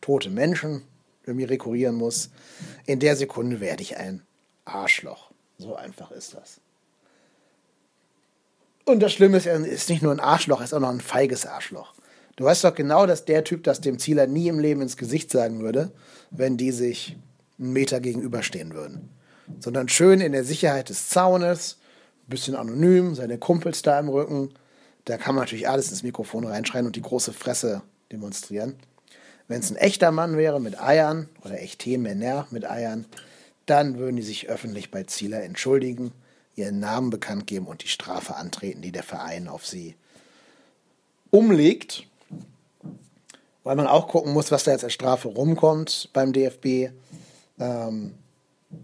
tote 0.00 0.30
Menschen 0.30 0.82
irgendwie 1.24 1.44
rekurrieren 1.44 1.96
muss, 1.96 2.30
in 2.84 3.00
der 3.00 3.16
Sekunde 3.16 3.60
werde 3.60 3.82
ich 3.82 3.96
ein 3.96 4.22
Arschloch. 4.64 5.30
So 5.58 5.74
einfach 5.74 6.10
ist 6.10 6.34
das. 6.34 6.60
Und 8.84 9.00
das 9.00 9.12
Schlimme 9.12 9.36
ist, 9.36 9.46
er 9.46 9.64
ist 9.64 9.88
nicht 9.88 10.02
nur 10.02 10.12
ein 10.12 10.20
Arschloch, 10.20 10.60
er 10.60 10.64
ist 10.64 10.74
auch 10.74 10.80
noch 10.80 10.90
ein 10.90 11.00
feiges 11.00 11.46
Arschloch. 11.46 11.94
Du 12.36 12.44
weißt 12.44 12.64
doch 12.64 12.74
genau, 12.74 13.06
dass 13.06 13.24
der 13.24 13.42
Typ 13.42 13.64
das 13.64 13.80
dem 13.80 13.98
Zieler 13.98 14.26
nie 14.26 14.48
im 14.48 14.60
Leben 14.60 14.82
ins 14.82 14.96
Gesicht 14.96 15.30
sagen 15.30 15.60
würde, 15.60 15.90
wenn 16.30 16.56
die 16.56 16.70
sich 16.70 17.16
einen 17.58 17.72
Meter 17.72 18.00
gegenüberstehen 18.00 18.74
würden. 18.74 19.08
Sondern 19.60 19.88
schön 19.88 20.20
in 20.20 20.32
der 20.32 20.44
Sicherheit 20.44 20.88
des 20.88 21.08
Zaunes, 21.08 21.78
ein 22.26 22.30
bisschen 22.30 22.56
anonym, 22.56 23.14
seine 23.14 23.38
Kumpels 23.38 23.82
da 23.82 23.98
im 23.98 24.08
Rücken. 24.08 24.50
Da 25.04 25.16
kann 25.16 25.34
man 25.34 25.42
natürlich 25.42 25.68
alles 25.68 25.90
ins 25.90 26.02
Mikrofon 26.02 26.46
reinschreien 26.46 26.86
und 26.86 26.96
die 26.96 27.02
große 27.02 27.32
Fresse 27.32 27.82
demonstrieren. 28.10 28.76
Wenn 29.48 29.60
es 29.60 29.70
ein 29.70 29.76
echter 29.76 30.10
Mann 30.10 30.36
wäre 30.36 30.60
mit 30.60 30.80
Eiern 30.80 31.28
oder 31.44 31.60
echte 31.60 31.96
Männer 31.98 32.48
mit 32.50 32.68
Eiern, 32.68 33.06
dann 33.66 33.98
würden 33.98 34.16
die 34.16 34.22
sich 34.22 34.48
öffentlich 34.48 34.90
bei 34.90 35.04
Zieler 35.04 35.42
entschuldigen, 35.42 36.12
ihren 36.56 36.80
Namen 36.80 37.10
bekannt 37.10 37.46
geben 37.46 37.66
und 37.66 37.84
die 37.84 37.88
Strafe 37.88 38.34
antreten, 38.34 38.82
die 38.82 38.92
der 38.92 39.02
Verein 39.02 39.46
auf 39.46 39.66
sie 39.66 39.94
umlegt 41.30 42.06
weil 43.66 43.74
man 43.74 43.88
auch 43.88 44.06
gucken 44.06 44.32
muss, 44.32 44.52
was 44.52 44.62
da 44.62 44.70
jetzt 44.70 44.84
als 44.84 44.92
Strafe 44.92 45.26
rumkommt 45.26 46.10
beim 46.12 46.32
DFB. 46.32 46.92
Ähm, 47.58 48.14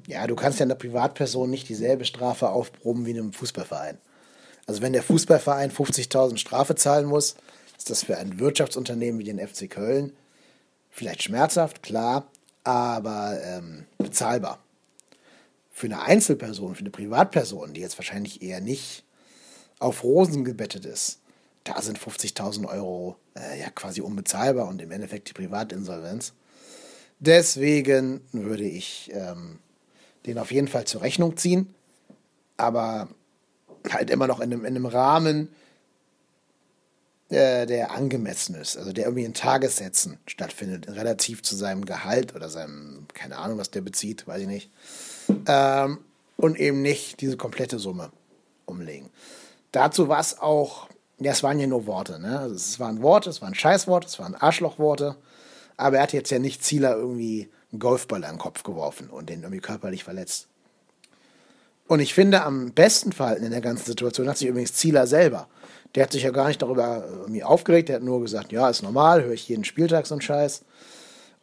ja, 0.06 0.26
du 0.26 0.34
kannst 0.34 0.58
ja 0.58 0.64
einer 0.64 0.74
Privatperson 0.74 1.50
nicht 1.50 1.68
dieselbe 1.68 2.04
Strafe 2.04 2.50
aufproben 2.50 3.06
wie 3.06 3.10
einem 3.10 3.32
Fußballverein. 3.32 3.98
Also 4.66 4.82
wenn 4.82 4.92
der 4.92 5.02
Fußballverein 5.02 5.70
50.000 5.70 6.36
Strafe 6.38 6.74
zahlen 6.74 7.06
muss, 7.06 7.36
ist 7.76 7.90
das 7.90 8.04
für 8.04 8.16
ein 8.18 8.38
Wirtschaftsunternehmen 8.38 9.18
wie 9.18 9.24
den 9.24 9.38
FC 9.38 9.68
Köln 9.68 10.12
vielleicht 10.92 11.22
schmerzhaft, 11.22 11.82
klar, 11.82 12.30
aber 12.62 13.40
ähm, 13.42 13.86
bezahlbar. 13.98 14.62
Für 15.70 15.86
eine 15.86 16.02
Einzelperson, 16.02 16.74
für 16.74 16.80
eine 16.80 16.90
Privatperson, 16.90 17.72
die 17.72 17.80
jetzt 17.80 17.98
wahrscheinlich 17.98 18.42
eher 18.42 18.60
nicht 18.60 19.04
auf 19.78 20.04
Rosen 20.04 20.44
gebettet 20.44 20.84
ist, 20.84 21.18
da 21.64 21.80
sind 21.80 21.98
50.000 21.98 22.68
Euro 22.68 23.16
äh, 23.36 23.58
ja 23.58 23.70
quasi 23.70 24.00
unbezahlbar 24.00 24.68
und 24.68 24.82
im 24.82 24.90
Endeffekt 24.90 25.28
die 25.30 25.32
Privatinsolvenz. 25.32 26.34
Deswegen 27.18 28.20
würde 28.32 28.64
ich 28.64 29.10
ähm, 29.14 29.58
den 30.26 30.38
auf 30.38 30.52
jeden 30.52 30.68
Fall 30.68 30.84
zur 30.84 31.02
Rechnung 31.02 31.36
ziehen, 31.36 31.74
aber 32.56 33.08
halt 33.90 34.10
immer 34.10 34.26
noch 34.26 34.40
in 34.40 34.52
einem, 34.52 34.64
in 34.64 34.76
einem 34.76 34.86
Rahmen, 34.86 35.48
äh, 37.30 37.66
der 37.66 37.92
angemessen 37.92 38.54
ist, 38.54 38.76
also 38.76 38.92
der 38.92 39.06
irgendwie 39.06 39.24
in 39.24 39.34
Tagessätzen 39.34 40.18
stattfindet, 40.26 40.88
relativ 40.88 41.42
zu 41.42 41.56
seinem 41.56 41.84
Gehalt 41.84 42.34
oder 42.34 42.48
seinem, 42.48 43.06
keine 43.14 43.38
Ahnung, 43.38 43.58
was 43.58 43.70
der 43.70 43.80
bezieht, 43.80 44.26
weiß 44.26 44.42
ich 44.42 44.48
nicht. 44.48 44.70
Ähm, 45.46 45.98
und 46.36 46.58
eben 46.58 46.82
nicht 46.82 47.20
diese 47.20 47.36
komplette 47.36 47.78
Summe 47.78 48.10
umlegen. 48.66 49.10
Dazu 49.70 50.08
war 50.08 50.20
es 50.20 50.38
auch 50.38 50.88
ja, 51.24 51.32
es 51.32 51.42
waren 51.42 51.60
ja 51.60 51.66
nur 51.66 51.86
Worte, 51.86 52.18
ne? 52.18 52.40
Also 52.40 52.54
es 52.54 52.80
waren 52.80 53.02
Worte, 53.02 53.30
es 53.30 53.40
waren 53.42 53.54
Scheißworte, 53.54 54.08
es 54.08 54.18
waren 54.18 54.34
Arschlochworte. 54.34 55.16
Aber 55.76 55.96
er 55.96 56.02
hat 56.02 56.12
jetzt 56.12 56.30
ja 56.30 56.38
nicht 56.38 56.64
Zieler 56.64 56.96
irgendwie 56.96 57.48
einen 57.72 57.80
Golfball 57.80 58.24
an 58.24 58.34
den 58.34 58.38
Kopf 58.38 58.62
geworfen 58.62 59.08
und 59.10 59.28
den 59.28 59.42
irgendwie 59.42 59.60
körperlich 59.60 60.04
verletzt. 60.04 60.48
Und 61.88 62.00
ich 62.00 62.14
finde, 62.14 62.42
am 62.42 62.72
besten 62.72 63.12
verhalten 63.12 63.44
in 63.44 63.50
der 63.50 63.60
ganzen 63.60 63.84
Situation 63.84 64.28
hat 64.28 64.38
sich 64.38 64.48
übrigens 64.48 64.74
Zieler 64.74 65.06
selber. 65.06 65.48
Der 65.94 66.04
hat 66.04 66.12
sich 66.12 66.22
ja 66.22 66.30
gar 66.30 66.48
nicht 66.48 66.62
darüber 66.62 67.04
irgendwie 67.06 67.44
aufgeregt, 67.44 67.88
der 67.88 67.96
hat 67.96 68.02
nur 68.02 68.20
gesagt, 68.22 68.52
ja, 68.52 68.70
ist 68.70 68.82
normal, 68.82 69.24
höre 69.24 69.32
ich 69.32 69.48
jeden 69.48 69.64
Spieltag 69.64 70.06
so 70.06 70.14
einen 70.14 70.22
Scheiß. 70.22 70.62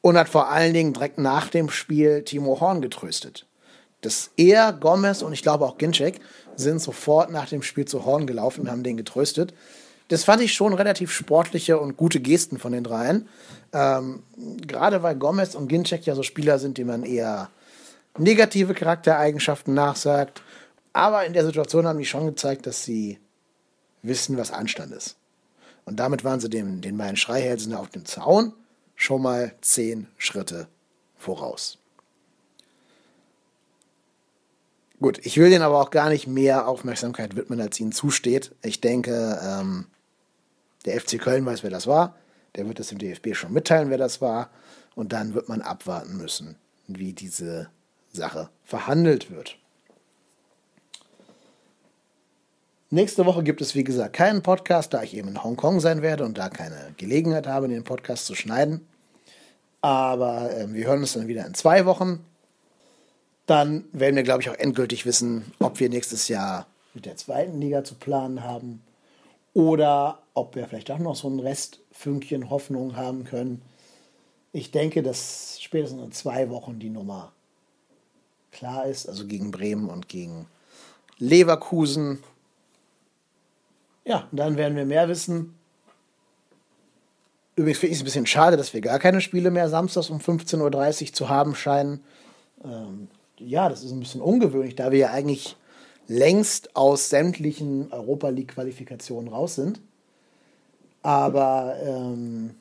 Und 0.01 0.17
hat 0.17 0.29
vor 0.29 0.49
allen 0.49 0.73
Dingen 0.73 0.93
direkt 0.93 1.17
nach 1.17 1.49
dem 1.49 1.69
Spiel 1.69 2.23
Timo 2.23 2.59
Horn 2.61 2.81
getröstet. 2.81 3.45
Dass 4.01 4.31
er, 4.37 4.71
Gomez 4.71 5.21
und 5.21 5.33
ich 5.33 5.43
glaube 5.43 5.65
auch 5.65 5.77
Ginczek 5.77 6.21
sind 6.55 6.81
sofort 6.81 7.31
nach 7.31 7.49
dem 7.49 7.61
Spiel 7.61 7.85
zu 7.85 8.05
Horn 8.05 8.25
gelaufen 8.25 8.61
und 8.61 8.71
haben 8.71 8.83
den 8.83 8.97
getröstet. 8.97 9.53
Das 10.09 10.23
fand 10.23 10.41
ich 10.41 10.53
schon 10.53 10.73
relativ 10.73 11.11
sportliche 11.11 11.79
und 11.79 11.95
gute 11.95 12.19
Gesten 12.19 12.57
von 12.57 12.71
den 12.71 12.83
dreien. 12.83 13.29
Ähm, 13.71 14.23
gerade 14.67 15.03
weil 15.03 15.15
Gomez 15.15 15.55
und 15.55 15.67
Ginczek 15.67 16.05
ja 16.05 16.15
so 16.15 16.23
Spieler 16.23 16.59
sind, 16.59 16.77
die 16.77 16.83
man 16.83 17.03
eher 17.03 17.49
negative 18.17 18.73
Charaktereigenschaften 18.73 19.73
nachsagt. 19.73 20.41
Aber 20.93 21.25
in 21.25 21.33
der 21.33 21.45
Situation 21.45 21.87
haben 21.87 21.99
die 21.99 22.05
schon 22.05 22.25
gezeigt, 22.25 22.65
dass 22.65 22.83
sie 22.83 23.19
wissen, 24.01 24.37
was 24.37 24.51
Anstand 24.51 24.91
ist. 24.93 25.15
Und 25.85 25.97
damit 25.99 26.23
waren 26.23 26.39
sie 26.39 26.49
den, 26.49 26.81
den 26.81 26.97
beiden 26.97 27.15
Schreihälsen 27.15 27.73
auf 27.73 27.89
dem 27.89 28.05
Zaun 28.05 28.53
schon 28.95 29.21
mal 29.21 29.53
zehn 29.61 30.07
Schritte 30.17 30.67
voraus. 31.17 31.77
Gut, 34.99 35.19
ich 35.23 35.37
will 35.37 35.49
denen 35.49 35.61
aber 35.61 35.79
auch 35.79 35.91
gar 35.91 36.09
nicht 36.09 36.27
mehr 36.27 36.67
Aufmerksamkeit 36.67 37.35
widmen, 37.35 37.61
als 37.61 37.79
ihnen 37.79 37.91
zusteht. 37.91 38.53
Ich 38.61 38.81
denke, 38.81 39.39
ähm, 39.41 39.85
der 40.85 40.99
FC 40.99 41.19
Köln 41.19 41.45
weiß, 41.45 41.63
wer 41.63 41.69
das 41.69 41.87
war. 41.87 42.15
Der 42.55 42.67
wird 42.67 42.79
es 42.79 42.87
dem 42.87 42.97
DFB 42.97 43.35
schon 43.35 43.53
mitteilen, 43.53 43.89
wer 43.89 43.97
das 43.97 44.21
war. 44.21 44.49
Und 44.95 45.13
dann 45.13 45.33
wird 45.33 45.49
man 45.49 45.61
abwarten 45.61 46.17
müssen, 46.17 46.55
wie 46.87 47.13
diese 47.13 47.69
Sache 48.11 48.49
verhandelt 48.63 49.31
wird. 49.31 49.57
Nächste 52.91 53.25
Woche 53.25 53.43
gibt 53.43 53.61
es, 53.61 53.75
wie 53.75 53.83
gesagt, 53.83 54.13
keinen 54.13 54.41
Podcast, 54.41 54.95
da 54.95 55.03
ich 55.03 55.15
eben 55.15 55.27
in 55.27 55.43
Hongkong 55.43 55.79
sein 55.79 56.01
werde 56.01 56.25
und 56.25 56.39
da 56.39 56.49
keine 56.49 56.93
Gelegenheit 56.97 57.45
habe, 57.45 57.67
den 57.67 57.83
Podcast 57.83 58.25
zu 58.25 58.33
schneiden. 58.33 58.87
Aber 59.81 60.51
äh, 60.51 60.73
wir 60.73 60.87
hören 60.87 61.01
uns 61.01 61.13
dann 61.13 61.27
wieder 61.27 61.45
in 61.45 61.53
zwei 61.53 61.85
Wochen. 61.85 62.25
Dann 63.45 63.85
werden 63.91 64.15
wir, 64.15 64.23
glaube 64.23 64.41
ich, 64.41 64.49
auch 64.49 64.55
endgültig 64.55 65.05
wissen, 65.05 65.51
ob 65.59 65.79
wir 65.79 65.89
nächstes 65.89 66.27
Jahr 66.29 66.65
mit 66.95 67.05
der 67.05 67.15
zweiten 67.15 67.61
Liga 67.61 67.83
zu 67.83 67.93
planen 67.93 68.43
haben 68.43 68.81
oder 69.53 70.19
ob 70.33 70.55
wir 70.55 70.67
vielleicht 70.67 70.91
auch 70.91 70.99
noch 70.99 71.15
so 71.15 71.29
ein 71.29 71.39
Restfünkchen 71.39 72.49
Hoffnung 72.49 72.95
haben 72.95 73.23
können. 73.23 73.61
Ich 74.51 74.71
denke, 74.71 75.03
dass 75.03 75.59
spätestens 75.61 76.01
in 76.01 76.11
zwei 76.11 76.49
Wochen 76.49 76.79
die 76.79 76.89
Nummer 76.89 77.31
klar 78.51 78.85
ist, 78.85 79.07
also 79.07 79.27
gegen 79.27 79.51
Bremen 79.51 79.89
und 79.89 80.07
gegen 80.07 80.47
Leverkusen. 81.17 82.23
Ja, 84.05 84.27
dann 84.31 84.57
werden 84.57 84.75
wir 84.75 84.85
mehr 84.85 85.07
wissen. 85.07 85.55
Übrigens 87.55 87.79
finde 87.79 87.91
ich 87.91 87.97
es 87.97 88.01
ein 88.01 88.05
bisschen 88.05 88.25
schade, 88.25 88.57
dass 88.57 88.73
wir 88.73 88.81
gar 88.81 88.99
keine 88.99 89.21
Spiele 89.21 89.51
mehr 89.51 89.69
samstags 89.69 90.09
um 90.09 90.19
15.30 90.19 91.07
Uhr 91.07 91.13
zu 91.13 91.29
haben 91.29 91.55
scheinen. 91.55 92.01
Ähm, 92.63 93.09
ja, 93.37 93.69
das 93.69 93.83
ist 93.83 93.91
ein 93.91 93.99
bisschen 93.99 94.21
ungewöhnlich, 94.21 94.75
da 94.75 94.91
wir 94.91 94.99
ja 94.99 95.11
eigentlich 95.11 95.57
längst 96.09 96.75
aus 96.75 97.09
sämtlichen 97.09 97.93
Europa 97.93 98.29
League-Qualifikationen 98.29 99.31
raus 99.31 99.55
sind. 99.55 99.79
Aber 101.03 101.77
ähm, 101.81 102.55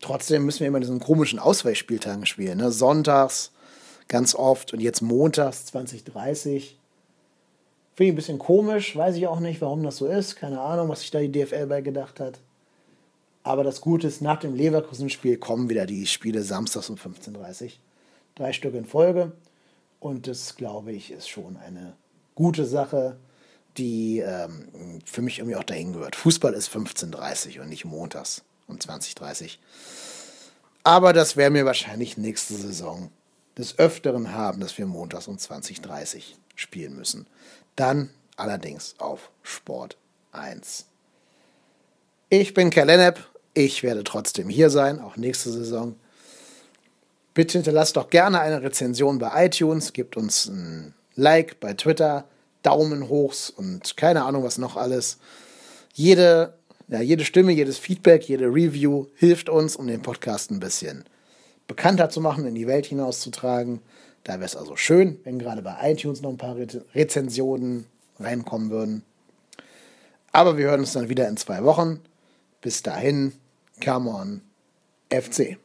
trotzdem 0.00 0.44
müssen 0.44 0.60
wir 0.60 0.66
immer 0.66 0.80
diesen 0.80 1.00
komischen 1.00 1.38
Ausweichspieltagen 1.38 2.26
spielen. 2.26 2.58
Ne? 2.58 2.70
Sonntags 2.70 3.52
ganz 4.08 4.34
oft 4.34 4.74
und 4.74 4.80
jetzt 4.80 5.00
montags 5.00 5.66
2030. 5.66 6.76
Finde 7.94 8.08
ich 8.08 8.12
ein 8.12 8.16
bisschen 8.16 8.38
komisch, 8.40 8.96
weiß 8.96 9.14
ich 9.14 9.28
auch 9.28 9.40
nicht, 9.40 9.60
warum 9.60 9.84
das 9.84 9.98
so 9.98 10.06
ist. 10.06 10.34
Keine 10.34 10.60
Ahnung, 10.60 10.88
was 10.88 11.00
sich 11.00 11.12
da 11.12 11.20
die 11.20 11.30
DFL 11.30 11.66
bei 11.66 11.80
gedacht 11.80 12.18
hat. 12.18 12.40
Aber 13.44 13.62
das 13.62 13.80
Gute 13.80 14.08
ist, 14.08 14.20
nach 14.20 14.40
dem 14.40 14.54
Leverkusen-Spiel 14.54 15.36
kommen 15.36 15.68
wieder 15.68 15.86
die 15.86 16.06
Spiele 16.06 16.42
samstags 16.42 16.90
um 16.90 16.96
15.30 16.96 17.64
Uhr. 17.64 17.70
Drei 18.34 18.52
Stück 18.52 18.74
in 18.74 18.86
Folge. 18.86 19.32
Und 20.00 20.26
das, 20.26 20.56
glaube 20.56 20.92
ich, 20.92 21.12
ist 21.12 21.28
schon 21.28 21.56
eine 21.56 21.94
gute 22.34 22.64
Sache, 22.64 23.16
die 23.76 24.20
ähm, 24.20 25.00
für 25.04 25.22
mich 25.22 25.38
irgendwie 25.38 25.56
auch 25.56 25.64
dahin 25.64 25.92
gehört. 25.92 26.16
Fußball 26.16 26.54
ist 26.54 26.70
15.30 26.70 27.56
Uhr 27.56 27.62
und 27.62 27.68
nicht 27.68 27.84
montags 27.84 28.42
um 28.66 28.76
20.30 28.76 29.42
Uhr. 29.42 29.48
Aber 30.84 31.12
das 31.12 31.36
werden 31.36 31.54
wir 31.54 31.64
wahrscheinlich 31.64 32.16
nächste 32.16 32.54
Saison 32.54 33.10
des 33.56 33.78
Öfteren 33.78 34.32
haben, 34.32 34.60
dass 34.60 34.78
wir 34.78 34.86
montags 34.86 35.28
um 35.28 35.36
20.30 35.36 36.16
Uhr 36.16 36.22
spielen 36.54 36.94
müssen. 36.94 37.26
Dann 37.76 38.10
allerdings 38.36 38.94
auf 38.98 39.30
Sport 39.42 39.96
1. 40.32 40.86
Ich 42.28 42.54
bin 42.54 42.70
Kerlenep. 42.70 43.18
Ich 43.54 43.82
werde 43.84 44.02
trotzdem 44.02 44.48
hier 44.48 44.68
sein, 44.68 45.00
auch 45.00 45.16
nächste 45.16 45.50
Saison. 45.50 45.94
Bitte 47.34 47.58
hinterlasst 47.58 47.96
doch 47.96 48.10
gerne 48.10 48.40
eine 48.40 48.62
Rezension 48.62 49.18
bei 49.18 49.46
iTunes, 49.46 49.92
gebt 49.92 50.16
uns 50.16 50.46
ein 50.46 50.94
Like 51.16 51.60
bei 51.60 51.74
Twitter, 51.74 52.24
Daumen 52.62 53.08
hochs 53.08 53.50
und 53.50 53.96
keine 53.96 54.24
Ahnung 54.24 54.42
was 54.42 54.58
noch 54.58 54.76
alles. 54.76 55.18
Jede, 55.92 56.54
ja, 56.88 57.00
jede 57.00 57.24
Stimme, 57.24 57.52
jedes 57.52 57.78
Feedback, 57.78 58.28
jede 58.28 58.46
Review 58.46 59.06
hilft 59.14 59.48
uns, 59.48 59.76
um 59.76 59.86
den 59.86 60.02
Podcast 60.02 60.50
ein 60.50 60.60
bisschen 60.60 61.04
bekannter 61.66 62.10
zu 62.10 62.20
machen, 62.20 62.46
in 62.46 62.54
die 62.54 62.66
Welt 62.66 62.86
hinauszutragen. 62.86 63.80
Da 64.24 64.34
wäre 64.34 64.44
es 64.44 64.56
also 64.56 64.76
schön, 64.76 65.20
wenn 65.24 65.38
gerade 65.38 65.62
bei 65.62 65.76
iTunes 65.82 66.22
noch 66.22 66.30
ein 66.30 66.38
paar 66.38 66.56
Rezensionen 66.94 67.86
reinkommen 68.18 68.70
würden. 68.70 69.02
Aber 70.32 70.56
wir 70.56 70.66
hören 70.66 70.80
uns 70.80 70.94
dann 70.94 71.08
wieder 71.08 71.28
in 71.28 71.36
zwei 71.36 71.62
Wochen. 71.64 72.00
Bis 72.60 72.82
dahin, 72.82 73.32
come 73.82 74.10
on, 74.10 74.40
FC. 75.10 75.58